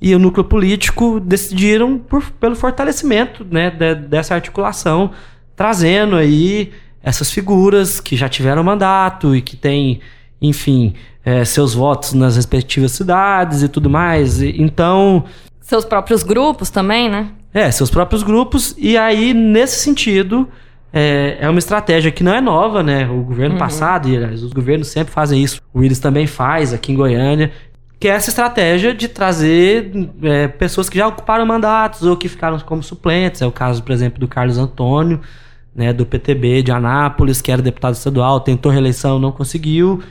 e 0.00 0.14
o 0.14 0.18
núcleo 0.18 0.44
político 0.44 1.20
decidiram 1.20 1.98
por, 1.98 2.30
pelo 2.32 2.56
fortalecimento 2.56 3.44
né, 3.44 3.70
de, 3.70 3.94
dessa 3.94 4.34
articulação, 4.34 5.10
trazendo 5.54 6.16
aí 6.16 6.72
essas 7.02 7.30
figuras 7.30 8.00
que 8.00 8.16
já 8.16 8.28
tiveram 8.28 8.62
mandato 8.62 9.34
e 9.34 9.42
que 9.42 9.56
têm, 9.56 10.00
enfim, 10.40 10.94
é, 11.24 11.44
seus 11.44 11.74
votos 11.74 12.14
nas 12.14 12.36
respectivas 12.36 12.92
cidades 12.92 13.62
e 13.62 13.68
tudo 13.68 13.90
mais. 13.90 14.40
Então. 14.40 15.24
Seus 15.60 15.84
próprios 15.84 16.22
grupos 16.22 16.70
também, 16.70 17.08
né? 17.08 17.28
É, 17.52 17.70
seus 17.70 17.90
próprios 17.90 18.22
grupos. 18.22 18.74
E 18.78 18.96
aí, 18.96 19.34
nesse 19.34 19.80
sentido, 19.80 20.48
é, 20.92 21.38
é 21.40 21.48
uma 21.48 21.58
estratégia 21.58 22.10
que 22.10 22.22
não 22.22 22.34
é 22.34 22.40
nova, 22.40 22.82
né? 22.82 23.08
O 23.08 23.22
governo 23.22 23.54
uhum. 23.54 23.58
passado, 23.58 24.08
e 24.08 24.16
os 24.16 24.52
governos 24.52 24.88
sempre 24.88 25.12
fazem 25.12 25.42
isso. 25.42 25.60
O 25.72 25.80
Willis 25.80 25.98
também 25.98 26.26
faz 26.26 26.72
aqui 26.72 26.92
em 26.92 26.96
Goiânia. 26.96 27.52
Que 27.98 28.08
é 28.08 28.12
essa 28.12 28.30
estratégia 28.30 28.94
de 28.94 29.08
trazer 29.08 29.92
é, 30.22 30.48
pessoas 30.48 30.88
que 30.88 30.96
já 30.96 31.06
ocuparam 31.06 31.44
mandatos 31.44 32.02
ou 32.02 32.16
que 32.16 32.28
ficaram 32.28 32.58
como 32.60 32.82
suplentes. 32.82 33.42
É 33.42 33.46
o 33.46 33.52
caso, 33.52 33.82
por 33.82 33.92
exemplo, 33.92 34.18
do 34.18 34.26
Carlos 34.26 34.56
Antônio 34.56 35.20
né, 35.74 35.92
do 35.92 36.04
PTB 36.04 36.62
de 36.62 36.72
Anápolis, 36.72 37.40
que 37.40 37.50
era 37.50 37.62
deputado 37.62 37.94
estadual, 37.94 38.40
tentou 38.40 38.70
reeleição, 38.70 39.18
não 39.18 39.32
conseguiu. 39.32 40.02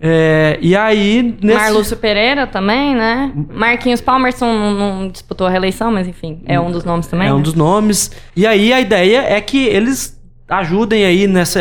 É, 0.00 0.58
e 0.60 0.76
aí. 0.76 1.36
Nesse... 1.42 1.58
Marlúcio 1.58 1.96
Pereira 1.96 2.46
também, 2.46 2.94
né? 2.94 3.32
Marquinhos 3.52 4.00
Palmerson 4.00 4.46
não, 4.46 4.74
não, 4.74 5.08
disputou 5.08 5.46
a 5.46 5.50
reeleição, 5.50 5.90
mas 5.90 6.06
enfim, 6.06 6.40
é 6.46 6.60
um 6.60 6.70
dos 6.70 6.84
nomes 6.84 7.08
também. 7.08 7.26
É 7.26 7.30
né? 7.30 7.36
um 7.36 7.42
dos 7.42 7.54
nomes. 7.54 8.12
E 8.36 8.46
aí 8.46 8.72
a 8.72 8.80
ideia 8.80 9.24
é 9.24 9.40
que 9.40 9.64
eles 9.64 10.17
ajudem 10.48 11.04
aí 11.04 11.26
nesse 11.26 11.58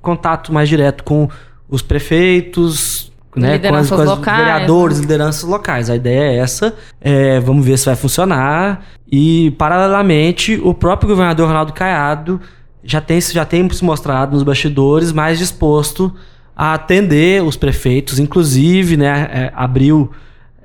contato 0.00 0.52
mais 0.52 0.68
direto 0.68 1.02
com 1.04 1.28
os 1.68 1.82
prefeitos, 1.82 3.10
né, 3.34 3.58
com, 3.58 3.74
as, 3.74 3.88
com 3.88 3.96
os 3.96 4.18
vereadores, 4.18 4.96
né? 4.98 5.02
lideranças 5.02 5.44
locais. 5.44 5.90
A 5.90 5.96
ideia 5.96 6.32
é 6.32 6.36
essa. 6.38 6.74
É, 7.00 7.38
vamos 7.40 7.64
ver 7.64 7.78
se 7.78 7.86
vai 7.86 7.96
funcionar. 7.96 8.84
E, 9.10 9.52
paralelamente, 9.52 10.60
o 10.62 10.74
próprio 10.74 11.08
governador 11.08 11.48
Ronaldo 11.48 11.72
Caiado 11.72 12.40
já 12.82 13.00
tem, 13.00 13.20
já 13.20 13.44
tem 13.44 13.68
se 13.70 13.84
mostrado 13.84 14.32
nos 14.32 14.42
bastidores 14.42 15.12
mais 15.12 15.38
disposto 15.38 16.14
a 16.56 16.74
atender 16.74 17.42
os 17.42 17.56
prefeitos, 17.56 18.18
inclusive, 18.18 18.96
né, 18.96 19.28
é, 19.32 19.52
abriu 19.54 20.10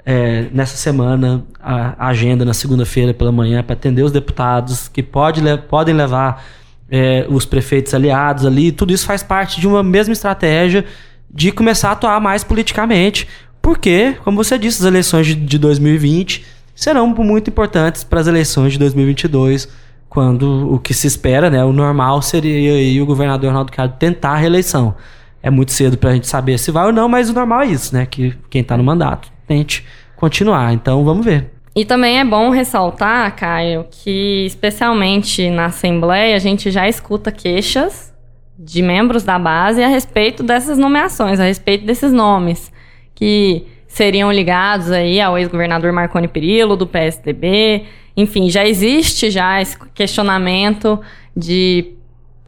é, 0.05 0.47
nessa 0.51 0.75
semana 0.75 1.43
a, 1.59 2.05
a 2.05 2.07
agenda 2.09 2.43
na 2.43 2.53
segunda-feira 2.53 3.13
pela 3.13 3.31
manhã 3.31 3.63
para 3.63 3.73
atender 3.73 4.03
os 4.03 4.11
deputados 4.11 4.87
que 4.87 5.01
pode, 5.01 5.41
podem 5.69 5.95
levar 5.95 6.43
é, 6.89 7.25
os 7.29 7.45
prefeitos 7.45 7.93
aliados 7.93 8.45
ali. 8.45 8.71
Tudo 8.71 8.93
isso 8.93 9.05
faz 9.05 9.23
parte 9.23 9.59
de 9.59 9.67
uma 9.67 9.83
mesma 9.83 10.13
estratégia 10.13 10.85
de 11.29 11.51
começar 11.51 11.89
a 11.89 11.91
atuar 11.93 12.19
mais 12.21 12.43
politicamente, 12.43 13.27
porque, 13.61 14.15
como 14.23 14.41
você 14.41 14.57
disse, 14.57 14.81
as 14.81 14.87
eleições 14.87 15.27
de, 15.27 15.35
de 15.35 15.57
2020 15.57 16.45
serão 16.73 17.07
muito 17.07 17.49
importantes 17.49 18.03
para 18.03 18.19
as 18.19 18.27
eleições 18.27 18.73
de 18.73 18.79
2022 18.79 19.67
quando 20.15 20.73
o 20.73 20.79
que 20.79 20.93
se 20.93 21.07
espera, 21.07 21.49
né, 21.49 21.61
o 21.65 21.73
normal 21.73 22.21
seria 22.21 23.03
o 23.03 23.05
governador 23.05 23.49
Ronaldo 23.49 23.71
Caiado 23.71 23.95
tentar 23.99 24.29
a 24.29 24.37
reeleição. 24.37 24.95
É 25.43 25.49
muito 25.49 25.73
cedo 25.73 25.97
para 25.97 26.11
a 26.11 26.13
gente 26.13 26.25
saber 26.25 26.57
se 26.57 26.71
vai 26.71 26.85
ou 26.85 26.93
não, 26.93 27.09
mas 27.09 27.29
o 27.29 27.33
normal 27.33 27.63
é 27.63 27.67
isso, 27.67 27.93
né, 27.93 28.05
que 28.05 28.33
quem 28.49 28.61
está 28.61 28.77
no 28.77 28.83
mandato 28.83 29.29
tente 29.45 29.85
continuar. 30.15 30.73
Então 30.73 31.03
vamos 31.03 31.25
ver. 31.25 31.54
E 31.75 31.83
também 31.83 32.19
é 32.19 32.23
bom 32.23 32.49
ressaltar, 32.49 33.35
Caio, 33.35 33.85
que 33.91 34.45
especialmente 34.45 35.49
na 35.49 35.65
Assembleia 35.65 36.35
a 36.35 36.39
gente 36.39 36.71
já 36.71 36.87
escuta 36.87 37.31
queixas 37.31 38.13
de 38.57 38.81
membros 38.81 39.23
da 39.23 39.37
base 39.37 39.83
a 39.83 39.87
respeito 39.87 40.41
dessas 40.41 40.77
nomeações, 40.77 41.39
a 41.39 41.43
respeito 41.43 41.85
desses 41.85 42.13
nomes 42.13 42.71
que 43.13 43.67
seriam 43.87 44.31
ligados 44.31 44.91
aí 44.91 45.19
ao 45.19 45.37
ex-governador 45.37 45.91
Marconi 45.91 46.27
Perillo 46.27 46.77
do 46.77 46.87
PSDB 46.87 47.85
enfim, 48.15 48.49
já 48.49 48.65
existe 48.65 49.29
já 49.29 49.61
esse 49.61 49.77
questionamento 49.93 50.99
de 51.35 51.93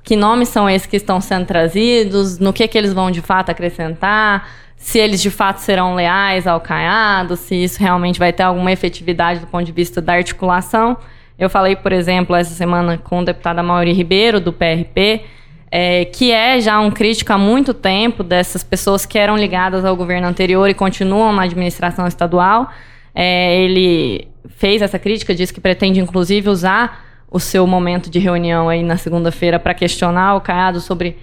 que 0.04 0.16
nomes 0.16 0.48
são 0.48 0.70
esses 0.70 0.88
que 0.88 0.96
estão 0.96 1.20
sendo 1.20 1.46
trazidos, 1.46 2.40
no 2.40 2.54
que, 2.54 2.66
que 2.68 2.78
eles 2.78 2.94
vão 2.94 3.12
de 3.12 3.22
fato 3.22 3.50
acrescentar, 3.50 4.50
se 4.78 5.00
eles 5.00 5.22
de 5.22 5.32
fato 5.32 5.58
serão 5.58 5.96
leais 5.96 6.46
ao 6.46 6.62
Caiado, 6.62 7.36
se 7.36 7.56
isso 7.56 7.80
realmente 7.80 8.20
vai 8.20 8.32
ter 8.32 8.44
alguma 8.44 8.72
efetividade 8.72 9.40
do 9.40 9.48
ponto 9.48 9.66
de 9.66 9.72
vista 9.72 10.00
da 10.00 10.14
articulação. 10.14 10.96
Eu 11.38 11.50
falei, 11.50 11.76
por 11.76 11.92
exemplo, 11.92 12.36
essa 12.36 12.54
semana 12.54 12.98
com 12.98 13.20
o 13.20 13.26
deputado 13.26 13.64
Mauri 13.64 13.92
Ribeiro, 13.92 14.40
do 14.40 14.54
PRP, 14.54 15.24
é, 15.70 16.06
que 16.06 16.32
é 16.32 16.60
já 16.62 16.80
um 16.80 16.90
crítico 16.90 17.34
há 17.34 17.38
muito 17.38 17.74
tempo 17.74 18.24
dessas 18.24 18.64
pessoas 18.64 19.06
que 19.06 19.18
eram 19.18 19.36
ligadas 19.36 19.84
ao 19.84 19.96
governo 19.96 20.28
anterior 20.28 20.70
e 20.70 20.74
continuam 20.74 21.34
na 21.34 21.44
administração 21.44 22.08
estadual. 22.08 22.70
É, 23.14 23.60
ele 23.60 24.28
fez 24.50 24.82
essa 24.82 24.98
crítica, 24.98 25.36
disse 25.36 25.54
que 25.54 25.60
pretende 25.60 26.00
inclusive 26.00 26.50
usar 26.50 27.06
o 27.30 27.40
seu 27.40 27.68
momento 27.68 28.10
de 28.10 28.20
reunião 28.20 28.70
aí 28.70 28.82
na 28.82 28.96
segunda-feira 28.96 29.60
para 29.60 29.74
questionar 29.74 30.36
o 30.36 30.42
Caiado 30.42 30.80
sobre 30.80 31.18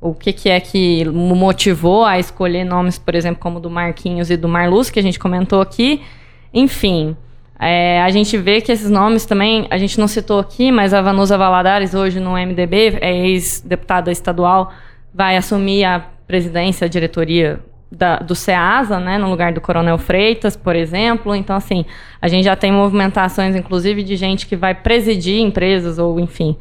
o 0.00 0.14
que, 0.14 0.32
que 0.32 0.48
é 0.48 0.60
que 0.60 1.04
motivou 1.06 2.04
a 2.04 2.18
escolher 2.18 2.64
nomes, 2.64 2.98
por 2.98 3.14
exemplo, 3.14 3.40
como 3.40 3.58
do 3.58 3.68
Marquinhos 3.68 4.30
e 4.30 4.36
do 4.36 4.48
Marluz, 4.48 4.90
que 4.90 4.98
a 4.98 5.02
gente 5.02 5.18
comentou 5.18 5.60
aqui. 5.60 6.02
Enfim, 6.54 7.16
é, 7.58 8.00
a 8.02 8.10
gente 8.10 8.36
vê 8.36 8.60
que 8.60 8.70
esses 8.70 8.88
nomes 8.88 9.26
também, 9.26 9.66
a 9.70 9.76
gente 9.76 9.98
não 9.98 10.06
citou 10.06 10.38
aqui, 10.38 10.70
mas 10.70 10.94
a 10.94 11.02
Vanusa 11.02 11.36
Valadares, 11.36 11.94
hoje 11.94 12.20
no 12.20 12.34
MDB, 12.34 12.98
é 13.00 13.26
ex-deputada 13.26 14.12
estadual, 14.12 14.72
vai 15.12 15.36
assumir 15.36 15.84
a 15.84 16.06
presidência, 16.26 16.84
a 16.84 16.88
diretoria 16.88 17.58
da, 17.90 18.18
do 18.18 18.34
SEASA, 18.34 19.00
né, 19.00 19.18
no 19.18 19.28
lugar 19.28 19.52
do 19.52 19.60
Coronel 19.60 19.98
Freitas, 19.98 20.56
por 20.56 20.76
exemplo. 20.76 21.34
Então, 21.34 21.56
assim, 21.56 21.84
a 22.20 22.28
gente 22.28 22.44
já 22.44 22.54
tem 22.54 22.70
movimentações, 22.70 23.56
inclusive, 23.56 24.04
de 24.04 24.14
gente 24.14 24.46
que 24.46 24.54
vai 24.54 24.74
presidir 24.74 25.40
empresas 25.40 25.98
ou, 25.98 26.20
enfim, 26.20 26.56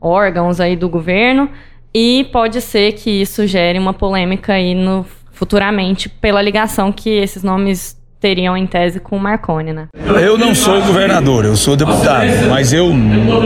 órgãos 0.00 0.60
aí 0.60 0.76
do 0.76 0.88
governo. 0.88 1.48
E 1.94 2.26
pode 2.32 2.60
ser 2.60 2.92
que 2.92 3.10
isso 3.10 3.46
gere 3.46 3.78
uma 3.78 3.92
polêmica 3.92 4.54
aí 4.54 4.74
no, 4.74 5.04
futuramente 5.32 6.08
pela 6.08 6.40
ligação 6.40 6.90
que 6.90 7.10
esses 7.10 7.42
nomes 7.42 8.00
teriam 8.18 8.56
em 8.56 8.66
tese 8.66 9.00
com 9.00 9.16
o 9.16 9.20
Marconi, 9.20 9.72
né? 9.72 9.88
Eu 10.22 10.38
não 10.38 10.54
sou 10.54 10.80
governador, 10.82 11.44
eu 11.44 11.56
sou 11.56 11.74
deputado, 11.74 12.48
mas 12.48 12.72
eu 12.72 12.94
não, 12.94 13.40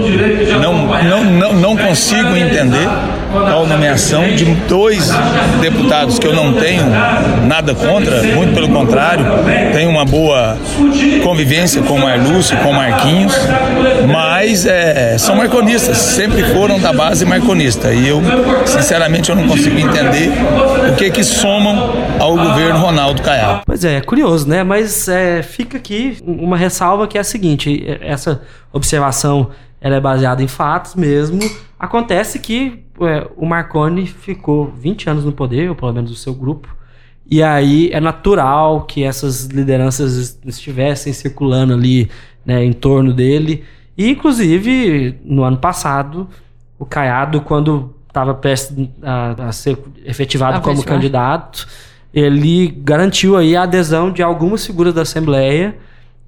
não, 1.03 1.25
não, 1.25 1.53
não 1.55 1.77
consigo 1.77 2.37
entender 2.37 2.87
a 3.35 3.67
nomeação 3.67 4.35
de 4.35 4.45
dois 4.67 5.11
deputados 5.61 6.19
que 6.19 6.27
eu 6.27 6.35
não 6.35 6.55
tenho 6.55 6.85
nada 7.47 7.75
contra, 7.75 8.23
muito 8.23 8.55
pelo 8.55 8.69
contrário, 8.69 9.25
tenho 9.73 9.91
uma 9.91 10.05
boa 10.05 10.57
convivência 11.23 11.83
com 11.83 11.95
o 11.95 12.01
Marlúcio, 12.01 12.57
com 12.59 12.71
o 12.71 12.75
Marquinhos, 12.75 13.35
mas 14.11 14.67
é, 14.67 15.19
são 15.19 15.37
marconistas, 15.37 15.97
sempre 15.99 16.43
foram 16.53 16.79
da 16.79 16.93
base 16.93 17.25
marconista. 17.25 17.93
E 17.93 18.09
eu, 18.09 18.23
sinceramente, 18.65 19.31
eu 19.31 19.37
não 19.37 19.47
consigo 19.47 19.79
entender 19.79 20.31
o 20.91 20.97
que 20.97 21.11
que 21.11 21.25
somam 21.25 21.93
ao 22.19 22.37
governo 22.37 22.79
Ronaldo 22.79 23.23
Caiado. 23.23 23.63
Pois 23.67 23.85
é, 23.85 23.97
é 23.97 24.01
curioso, 24.01 24.49
né? 24.49 24.63
Mas 24.63 25.09
é, 25.09 25.43
fica 25.43 25.77
aqui 25.77 26.19
uma 26.25 26.57
ressalva 26.57 27.07
que 27.07 27.19
é 27.19 27.21
a 27.21 27.25
seguinte: 27.25 27.85
essa 28.01 28.41
observação 28.73 29.51
ela 29.81 29.97
é 29.97 30.01
baseada 30.01 30.43
em 30.43 30.49
fatos 30.49 30.95
mesmo. 30.95 31.39
Acontece 31.79 32.39
que 32.39 32.86
é, 33.01 33.27
o 33.37 33.47
Marconi 33.47 34.07
ficou 34.07 34.67
20 34.67 35.11
anos 35.11 35.25
no 35.25 35.33
poder, 35.33 35.69
ou 35.69 35.75
pelo 35.75 35.93
menos 35.93 36.11
o 36.11 36.17
seu 36.17 36.35
grupo, 36.35 36.75
e 37.29 37.43
aí 37.43 37.91
é 37.93 38.01
natural 38.01 38.83
que 38.83 39.03
essas 39.03 39.47
lideranças 39.47 40.39
estivessem 40.45 41.13
circulando 41.13 41.75
ali 41.75 42.09
né, 42.45 42.65
em 42.65 42.73
torno 42.73 43.13
dele. 43.13 43.65
E, 43.99 44.11
inclusive, 44.11 45.19
no 45.25 45.43
ano 45.43 45.57
passado, 45.57 46.29
o 46.79 46.87
Caiado, 46.87 47.41
quando 47.41 47.95
estava 48.07 48.33
prestes 48.33 48.89
a, 49.03 49.49
a, 49.49 49.53
ser 49.53 49.77
efetivado 50.05 50.61
como 50.61 50.85
candidato, 50.85 51.67
ele 52.15 52.69
garantiu 52.69 53.37
aí 53.37 53.57
a 53.57 53.65
adesão 53.65 54.11
de 54.13 54.23
algumas 54.23 54.65
figuras 54.65 54.95
da 54.95 55.03
Assembleia 55.03 55.77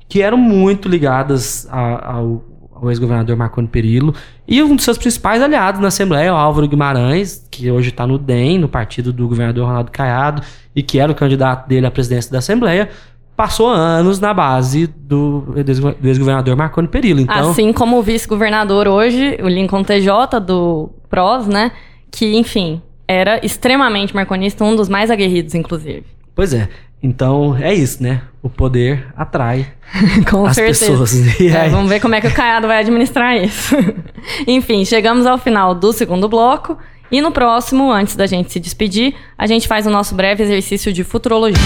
que 0.08 0.22
eram 0.22 0.36
muito 0.36 0.88
ligadas 0.88 1.68
a, 1.70 2.14
ao 2.16 2.42
o 2.80 2.90
ex-governador 2.90 3.36
Marconi 3.36 3.68
Perillo, 3.68 4.14
e 4.46 4.62
um 4.62 4.74
dos 4.74 4.84
seus 4.84 4.98
principais 4.98 5.42
aliados 5.42 5.80
na 5.80 5.88
Assembleia, 5.88 6.32
o 6.32 6.36
Álvaro 6.36 6.68
Guimarães, 6.68 7.46
que 7.50 7.70
hoje 7.70 7.90
está 7.90 8.06
no 8.06 8.18
DEM, 8.18 8.58
no 8.58 8.68
partido 8.68 9.12
do 9.12 9.28
governador 9.28 9.66
Ronaldo 9.66 9.90
Caiado, 9.90 10.42
e 10.74 10.82
que 10.82 10.98
era 10.98 11.10
o 11.10 11.14
candidato 11.14 11.68
dele 11.68 11.86
à 11.86 11.90
presidência 11.90 12.30
da 12.30 12.38
Assembleia, 12.38 12.88
passou 13.36 13.68
anos 13.68 14.18
na 14.18 14.34
base 14.34 14.88
do, 14.88 15.54
do 16.00 16.08
ex-governador 16.08 16.56
Marconi 16.56 16.88
Perillo. 16.88 17.20
Então, 17.20 17.50
assim 17.50 17.72
como 17.72 17.98
o 17.98 18.02
vice-governador 18.02 18.88
hoje, 18.88 19.38
o 19.42 19.48
Lincoln 19.48 19.84
TJ 19.84 20.40
do 20.44 20.90
PROS, 21.08 21.46
né, 21.46 21.70
que, 22.10 22.36
enfim, 22.36 22.82
era 23.06 23.44
extremamente 23.44 24.14
marconista, 24.14 24.64
um 24.64 24.74
dos 24.74 24.88
mais 24.88 25.10
aguerridos, 25.10 25.54
inclusive. 25.54 26.04
Pois 26.34 26.52
é. 26.52 26.68
Então 27.02 27.56
é 27.56 27.72
isso, 27.72 28.02
né? 28.02 28.22
O 28.42 28.48
poder 28.48 29.06
atrai 29.16 29.66
Com 30.28 30.46
as 30.46 30.54
certeza. 30.54 30.90
pessoas. 30.90 31.14
É, 31.40 31.68
vamos 31.68 31.88
ver 31.88 32.00
como 32.00 32.14
é 32.14 32.20
que 32.20 32.26
o 32.26 32.34
Caiado 32.34 32.66
vai 32.66 32.80
administrar 32.80 33.36
isso. 33.36 33.74
Enfim, 34.46 34.84
chegamos 34.84 35.26
ao 35.26 35.38
final 35.38 35.74
do 35.74 35.92
segundo 35.92 36.28
bloco. 36.28 36.76
E 37.10 37.22
no 37.22 37.32
próximo, 37.32 37.90
antes 37.90 38.16
da 38.16 38.26
gente 38.26 38.52
se 38.52 38.60
despedir, 38.60 39.14
a 39.36 39.46
gente 39.46 39.66
faz 39.66 39.86
o 39.86 39.90
nosso 39.90 40.14
breve 40.14 40.42
exercício 40.42 40.92
de 40.92 41.02
futurologia. 41.02 41.58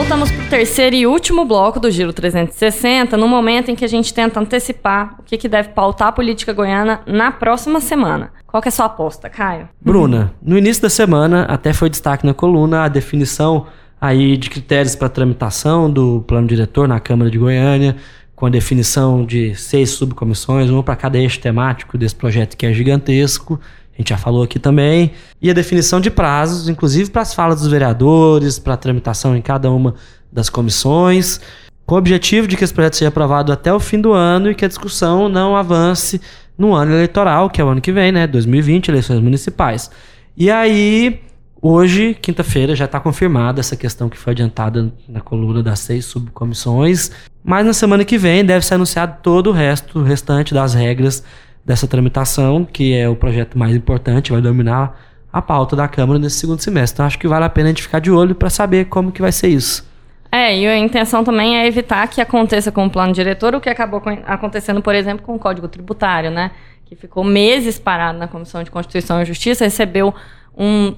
Voltamos 0.00 0.30
para 0.30 0.46
o 0.46 0.48
terceiro 0.48 0.96
e 0.96 1.06
último 1.06 1.44
bloco 1.44 1.78
do 1.78 1.90
Giro 1.90 2.10
360, 2.10 3.18
no 3.18 3.28
momento 3.28 3.70
em 3.70 3.76
que 3.76 3.84
a 3.84 3.88
gente 3.88 4.14
tenta 4.14 4.40
antecipar 4.40 5.16
o 5.18 5.22
que, 5.22 5.36
que 5.36 5.46
deve 5.46 5.68
pautar 5.68 6.08
a 6.08 6.12
política 6.12 6.54
goiana 6.54 7.02
na 7.06 7.30
próxima 7.30 7.82
semana. 7.82 8.32
Qual 8.46 8.62
que 8.62 8.68
é 8.68 8.70
a 8.70 8.72
sua 8.72 8.86
aposta, 8.86 9.28
Caio? 9.28 9.68
Bruna, 9.78 10.32
no 10.42 10.56
início 10.56 10.82
da 10.82 10.88
semana 10.88 11.42
até 11.42 11.74
foi 11.74 11.90
destaque 11.90 12.24
na 12.24 12.32
coluna 12.32 12.84
a 12.84 12.88
definição 12.88 13.66
aí 14.00 14.38
de 14.38 14.48
critérios 14.48 14.96
para 14.96 15.10
tramitação 15.10 15.90
do 15.90 16.24
plano 16.26 16.48
diretor 16.48 16.88
na 16.88 16.98
Câmara 16.98 17.30
de 17.30 17.36
Goiânia, 17.36 17.94
com 18.34 18.46
a 18.46 18.50
definição 18.50 19.22
de 19.22 19.54
seis 19.54 19.90
subcomissões, 19.90 20.70
uma 20.70 20.82
para 20.82 20.96
cada 20.96 21.18
eixo 21.18 21.38
temático 21.38 21.98
desse 21.98 22.16
projeto 22.16 22.56
que 22.56 22.64
é 22.64 22.72
gigantesco 22.72 23.60
a 24.00 24.02
gente 24.02 24.08
já 24.08 24.16
falou 24.16 24.42
aqui 24.42 24.58
também, 24.58 25.12
e 25.42 25.50
a 25.50 25.52
definição 25.52 26.00
de 26.00 26.10
prazos, 26.10 26.68
inclusive 26.68 27.10
para 27.10 27.20
as 27.20 27.34
falas 27.34 27.60
dos 27.60 27.70
vereadores, 27.70 28.58
para 28.58 28.74
a 28.74 28.76
tramitação 28.76 29.36
em 29.36 29.42
cada 29.42 29.70
uma 29.70 29.94
das 30.32 30.48
comissões, 30.48 31.38
com 31.84 31.96
o 31.96 31.98
objetivo 31.98 32.48
de 32.48 32.56
que 32.56 32.64
esse 32.64 32.72
projeto 32.72 32.96
seja 32.96 33.10
aprovado 33.10 33.52
até 33.52 33.72
o 33.72 33.78
fim 33.78 34.00
do 34.00 34.12
ano 34.12 34.50
e 34.50 34.54
que 34.54 34.64
a 34.64 34.68
discussão 34.68 35.28
não 35.28 35.54
avance 35.54 36.20
no 36.56 36.72
ano 36.74 36.92
eleitoral, 36.92 37.50
que 37.50 37.60
é 37.60 37.64
o 37.64 37.68
ano 37.68 37.80
que 37.80 37.92
vem, 37.92 38.10
né, 38.10 38.26
2020, 38.26 38.88
eleições 38.88 39.20
municipais. 39.20 39.90
E 40.34 40.50
aí, 40.50 41.20
hoje, 41.60 42.14
quinta-feira, 42.14 42.74
já 42.74 42.86
está 42.86 42.98
confirmada 43.00 43.60
essa 43.60 43.76
questão 43.76 44.08
que 44.08 44.16
foi 44.16 44.32
adiantada 44.32 44.90
na 45.06 45.20
coluna 45.20 45.62
das 45.62 45.80
seis 45.80 46.06
subcomissões, 46.06 47.10
mas 47.44 47.66
na 47.66 47.74
semana 47.74 48.04
que 48.04 48.16
vem 48.16 48.44
deve 48.44 48.64
ser 48.64 48.74
anunciado 48.74 49.18
todo 49.22 49.50
o 49.50 49.52
resto, 49.52 49.98
o 49.98 50.02
restante 50.02 50.54
das 50.54 50.72
regras 50.72 51.22
dessa 51.64 51.86
tramitação, 51.86 52.64
que 52.64 52.94
é 52.94 53.08
o 53.08 53.16
projeto 53.16 53.58
mais 53.58 53.74
importante, 53.74 54.32
vai 54.32 54.40
dominar 54.40 54.98
a 55.32 55.40
pauta 55.40 55.76
da 55.76 55.86
Câmara 55.86 56.18
nesse 56.18 56.36
segundo 56.36 56.60
semestre. 56.60 56.96
Então 56.96 57.06
acho 57.06 57.18
que 57.18 57.28
vale 57.28 57.44
a 57.44 57.48
pena 57.48 57.68
a 57.68 57.70
gente 57.70 57.82
ficar 57.82 58.00
de 58.00 58.10
olho 58.10 58.34
para 58.34 58.50
saber 58.50 58.86
como 58.86 59.12
que 59.12 59.20
vai 59.22 59.32
ser 59.32 59.48
isso. 59.48 59.88
É, 60.32 60.56
e 60.56 60.66
a 60.66 60.78
intenção 60.78 61.24
também 61.24 61.58
é 61.58 61.66
evitar 61.66 62.06
que 62.08 62.20
aconteça 62.20 62.70
com 62.70 62.86
o 62.86 62.90
plano 62.90 63.12
diretor 63.12 63.54
o 63.54 63.60
que 63.60 63.68
acabou 63.68 64.00
acontecendo, 64.26 64.80
por 64.80 64.94
exemplo, 64.94 65.24
com 65.24 65.34
o 65.34 65.38
Código 65.38 65.66
Tributário, 65.66 66.30
né? 66.30 66.52
Que 66.86 66.94
ficou 66.94 67.24
meses 67.24 67.78
parado 67.78 68.18
na 68.18 68.28
Comissão 68.28 68.62
de 68.62 68.70
Constituição 68.70 69.20
e 69.20 69.24
Justiça, 69.24 69.64
recebeu 69.64 70.14
um 70.56 70.94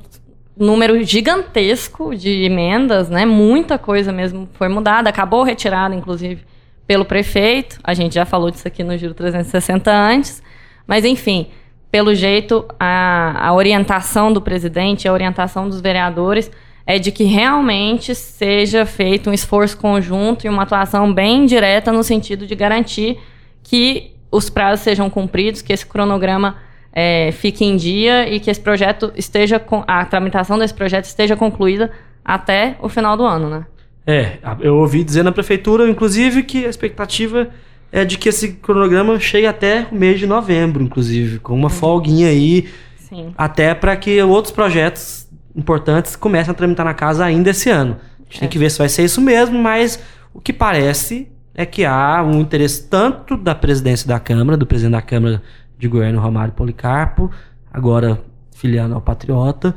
número 0.57 1.03
gigantesco 1.03 2.15
de 2.15 2.45
emendas, 2.45 3.09
né? 3.09 3.25
Muita 3.25 3.79
coisa 3.79 4.13
mesmo 4.13 4.49
foi 4.53 4.69
mudada, 4.69 5.09
acabou 5.09 5.43
retirada, 5.43 5.95
inclusive, 5.95 6.43
pelo 6.87 7.07
prefeito. 7.07 7.79
A 7.83 7.95
gente 7.95 8.15
já 8.15 8.27
falou 8.27 8.51
disso 8.51 8.69
aqui 8.69 8.85
no 8.85 8.97
Giro 8.99 9.15
360 9.15 9.91
antes. 9.91 10.43
Mas, 10.87 11.05
enfim, 11.05 11.49
pelo 11.91 12.15
jeito, 12.15 12.65
a, 12.81 13.49
a 13.49 13.55
orientação 13.55 14.33
do 14.33 14.41
presidente, 14.41 15.07
a 15.07 15.13
orientação 15.13 15.69
dos 15.69 15.81
vereadores 15.81 16.51
é 16.87 16.99
de 16.99 17.13
que 17.13 17.25
realmente 17.25 18.15
seja 18.15 18.85
feito 18.85 19.31
um 19.31 19.33
esforço 19.33 19.77
conjunto 19.77 20.47
e 20.47 20.49
uma 20.49 20.63
atuação 20.63 21.13
bem 21.13 21.47
direta 21.47 21.93
no 21.93 22.03
sentido 22.03 22.47
de 22.47 22.55
garantir 22.55 23.19
que 23.63 24.13
os 24.31 24.49
prazos 24.49 24.81
sejam 24.81 25.09
cumpridos, 25.09 25.63
que 25.63 25.73
esse 25.73 25.87
cronograma 25.87 26.57
é, 26.93 27.31
fique 27.33 27.65
em 27.65 27.77
dia 27.77 28.29
e 28.29 28.41
que 28.41 28.51
esse 28.51 28.61
projeto 28.61 29.13
esteja 29.15 29.63
a 29.87 30.05
tramitação 30.05 30.59
desse 30.59 30.75
projeto 30.75 31.05
esteja 31.05 31.37
concluída 31.37 31.91
até 32.25 32.77
o 32.81 32.89
final 32.89 33.17
do 33.17 33.25
ano, 33.25 33.49
né? 33.49 33.67
É, 34.07 34.39
eu 34.61 34.77
ouvi 34.79 35.05
dizer 35.05 35.23
na 35.23 35.31
prefeitura, 35.31 35.89
inclusive, 35.89 36.43
que 36.43 36.67
a 36.67 36.69
expectativa 36.69 37.51
é 37.93 38.05
de 38.07 38.17
que 38.17 38.31
esse 38.31 38.55
cronograma 38.55 39.21
chegue 39.21 39.47
até 39.47 39.87
o 39.93 39.95
mês 39.95 40.19
de 40.19 40.27
novembro, 40.27 40.83
inclusive, 40.83 41.39
com 41.39 41.55
uma 41.55 41.69
folguinha 41.69 42.29
aí, 42.29 42.69
Sim. 42.97 43.35
até 43.37 43.75
para 43.75 43.95
que 43.95 44.21
outros 44.23 44.53
projetos 44.53 45.29
importantes 45.55 46.17
comecem 46.17 46.51
a 46.51 46.55
tramitar 46.55 46.87
na 46.87 46.95
casa 46.95 47.23
ainda 47.23 47.51
esse 47.51 47.69
ano. 47.69 47.99
A 48.19 48.25
gente 48.25 48.37
é. 48.37 48.41
tem 48.41 48.49
que 48.49 48.59
ver 48.59 48.71
se 48.71 48.79
vai 48.79 48.89
ser 48.89 49.05
isso 49.05 49.21
mesmo, 49.21 49.59
mas 49.59 50.01
o 50.33 50.41
que 50.41 50.55
parece 50.55 51.29
é 51.55 51.67
que 51.67 51.85
há 51.85 52.23
um 52.23 52.41
interesse 52.41 52.89
tanto 52.89 53.37
da 53.37 53.55
presidência 53.55 54.09
da 54.09 54.19
Câmara, 54.19 54.57
do 54.57 54.67
presidente 54.67 54.93
da 54.93 55.03
Câmara 55.03 55.43
de 55.79 55.87
Goiânia, 55.87 56.19
Romário 56.19 56.55
Policarpo, 56.55 57.31
agora 57.71 58.19
filiando 58.55 58.95
ao 58.95 59.03
Patriota, 59.03 59.75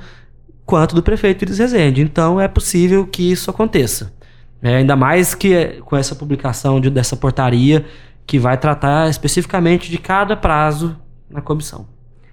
quanto 0.66 0.96
do 0.96 1.04
prefeito 1.04 1.44
Iris 1.44 1.60
Rezende. 1.60 2.02
Então 2.02 2.40
é 2.40 2.48
possível 2.48 3.06
que 3.06 3.30
isso 3.30 3.50
aconteça. 3.50 4.14
É, 4.66 4.78
ainda 4.78 4.96
mais 4.96 5.36
que 5.36 5.80
com 5.86 5.96
essa 5.96 6.16
publicação 6.16 6.82
de, 6.82 6.90
dessa 6.90 7.16
portaria 7.16 7.86
que 8.26 8.40
vai 8.40 8.58
tratar 8.58 9.08
especificamente 9.08 9.92
de 9.92 10.00
cada 10.00 10.36
prazo 10.36 11.00
na 11.30 11.40
comissão. 11.40 11.86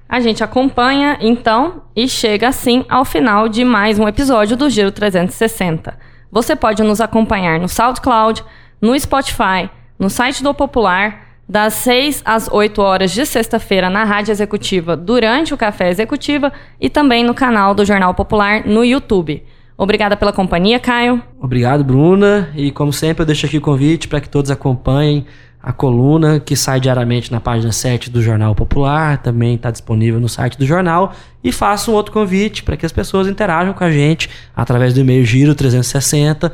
A 0.08 0.18
gente 0.18 0.42
acompanha, 0.42 1.18
então, 1.20 1.82
e 1.94 2.08
chega 2.08 2.48
assim 2.48 2.86
ao 2.88 3.04
final 3.04 3.50
de 3.50 3.66
mais 3.66 3.98
um 3.98 4.08
episódio 4.08 4.56
do 4.56 4.70
Giro 4.70 4.90
360. 4.90 5.94
Você 6.30 6.56
pode 6.56 6.82
nos 6.82 7.02
acompanhar 7.02 7.60
no 7.60 7.68
SoundCloud, 7.68 8.42
no 8.80 8.98
Spotify, 8.98 9.68
no 9.98 10.08
site 10.08 10.42
do 10.42 10.54
Popular, 10.54 11.36
das 11.46 11.74
6 11.74 12.22
às 12.24 12.48
8 12.50 12.80
horas 12.80 13.10
de 13.10 13.26
sexta-feira 13.26 13.90
na 13.90 14.04
Rádio 14.04 14.32
Executiva 14.32 14.96
durante 14.96 15.52
o 15.52 15.58
Café 15.58 15.90
Executiva 15.90 16.50
e 16.80 16.88
também 16.88 17.22
no 17.22 17.34
canal 17.34 17.74
do 17.74 17.84
Jornal 17.84 18.14
Popular 18.14 18.66
no 18.66 18.82
YouTube. 18.82 19.44
Obrigada 19.76 20.16
pela 20.16 20.32
companhia, 20.32 20.78
Caio. 20.78 21.22
Obrigado, 21.40 21.82
Bruna. 21.82 22.50
E 22.54 22.70
como 22.70 22.92
sempre, 22.92 23.22
eu 23.22 23.26
deixo 23.26 23.46
aqui 23.46 23.58
o 23.58 23.60
convite 23.60 24.06
para 24.08 24.20
que 24.20 24.28
todos 24.28 24.50
acompanhem 24.50 25.26
a 25.62 25.72
coluna 25.72 26.40
que 26.40 26.56
sai 26.56 26.80
diariamente 26.80 27.30
na 27.30 27.40
página 27.40 27.70
7 27.70 28.10
do 28.10 28.20
Jornal 28.20 28.52
Popular, 28.52 29.18
também 29.18 29.54
está 29.54 29.70
disponível 29.70 30.18
no 30.18 30.28
site 30.28 30.58
do 30.58 30.66
jornal. 30.66 31.12
E 31.44 31.52
faço 31.52 31.90
um 31.90 31.94
outro 31.94 32.12
convite 32.12 32.62
para 32.62 32.76
que 32.76 32.86
as 32.86 32.92
pessoas 32.92 33.28
interajam 33.28 33.72
com 33.72 33.82
a 33.82 33.90
gente 33.90 34.28
através 34.54 34.92
do 34.92 35.00
e-mail 35.00 35.24
giro360 35.24 36.52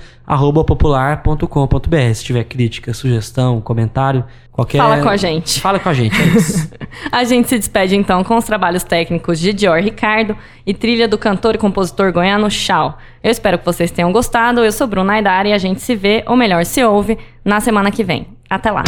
popular.com.br. 0.67 2.15
Se 2.15 2.25
tiver 2.25 2.45
crítica, 2.45 2.93
sugestão, 2.93 3.61
comentário, 3.61 4.25
qualquer. 4.53 4.79
Fala 4.79 5.03
com 5.03 5.09
a 5.09 5.17
gente. 5.17 5.61
Fala 5.61 5.79
com 5.79 5.89
a 5.89 5.95
gente. 5.95 6.21
É 6.21 6.25
isso. 6.27 6.71
a 7.13 7.25
gente 7.25 7.49
se 7.49 7.59
despede 7.59 7.97
então 7.97 8.23
com 8.25 8.37
os 8.37 8.45
trabalhos 8.45 8.83
técnicos 8.83 9.39
de 9.39 9.53
Dior 9.53 9.79
Ricardo 9.79 10.37
e 10.67 10.73
trilha 10.75 11.09
do 11.09 11.17
cantor 11.19 11.55
e 11.55 11.59
compositor 11.59 12.13
goiano 12.13 12.51
Chau. 12.51 12.99
Eu 13.23 13.31
espero 13.31 13.59
que 13.59 13.65
vocês 13.65 13.91
tenham 13.91 14.13
gostado. 14.13 14.65
Eu 14.65 14.73
sou 14.73 14.87
Bruna 14.87 15.15
Aidara 15.15 15.49
e 15.49 15.53
a 15.53 15.59
gente 15.59 15.81
se 15.81 15.95
vê, 15.95 16.25
ou 16.27 16.37
melhor, 16.37 16.65
se 16.65 16.83
ouve, 16.83 17.19
na 17.45 17.61
semana 17.61 17.91
que 17.91 18.05
vem. 18.05 18.38
Até 18.51 18.71
lá! 18.71 18.83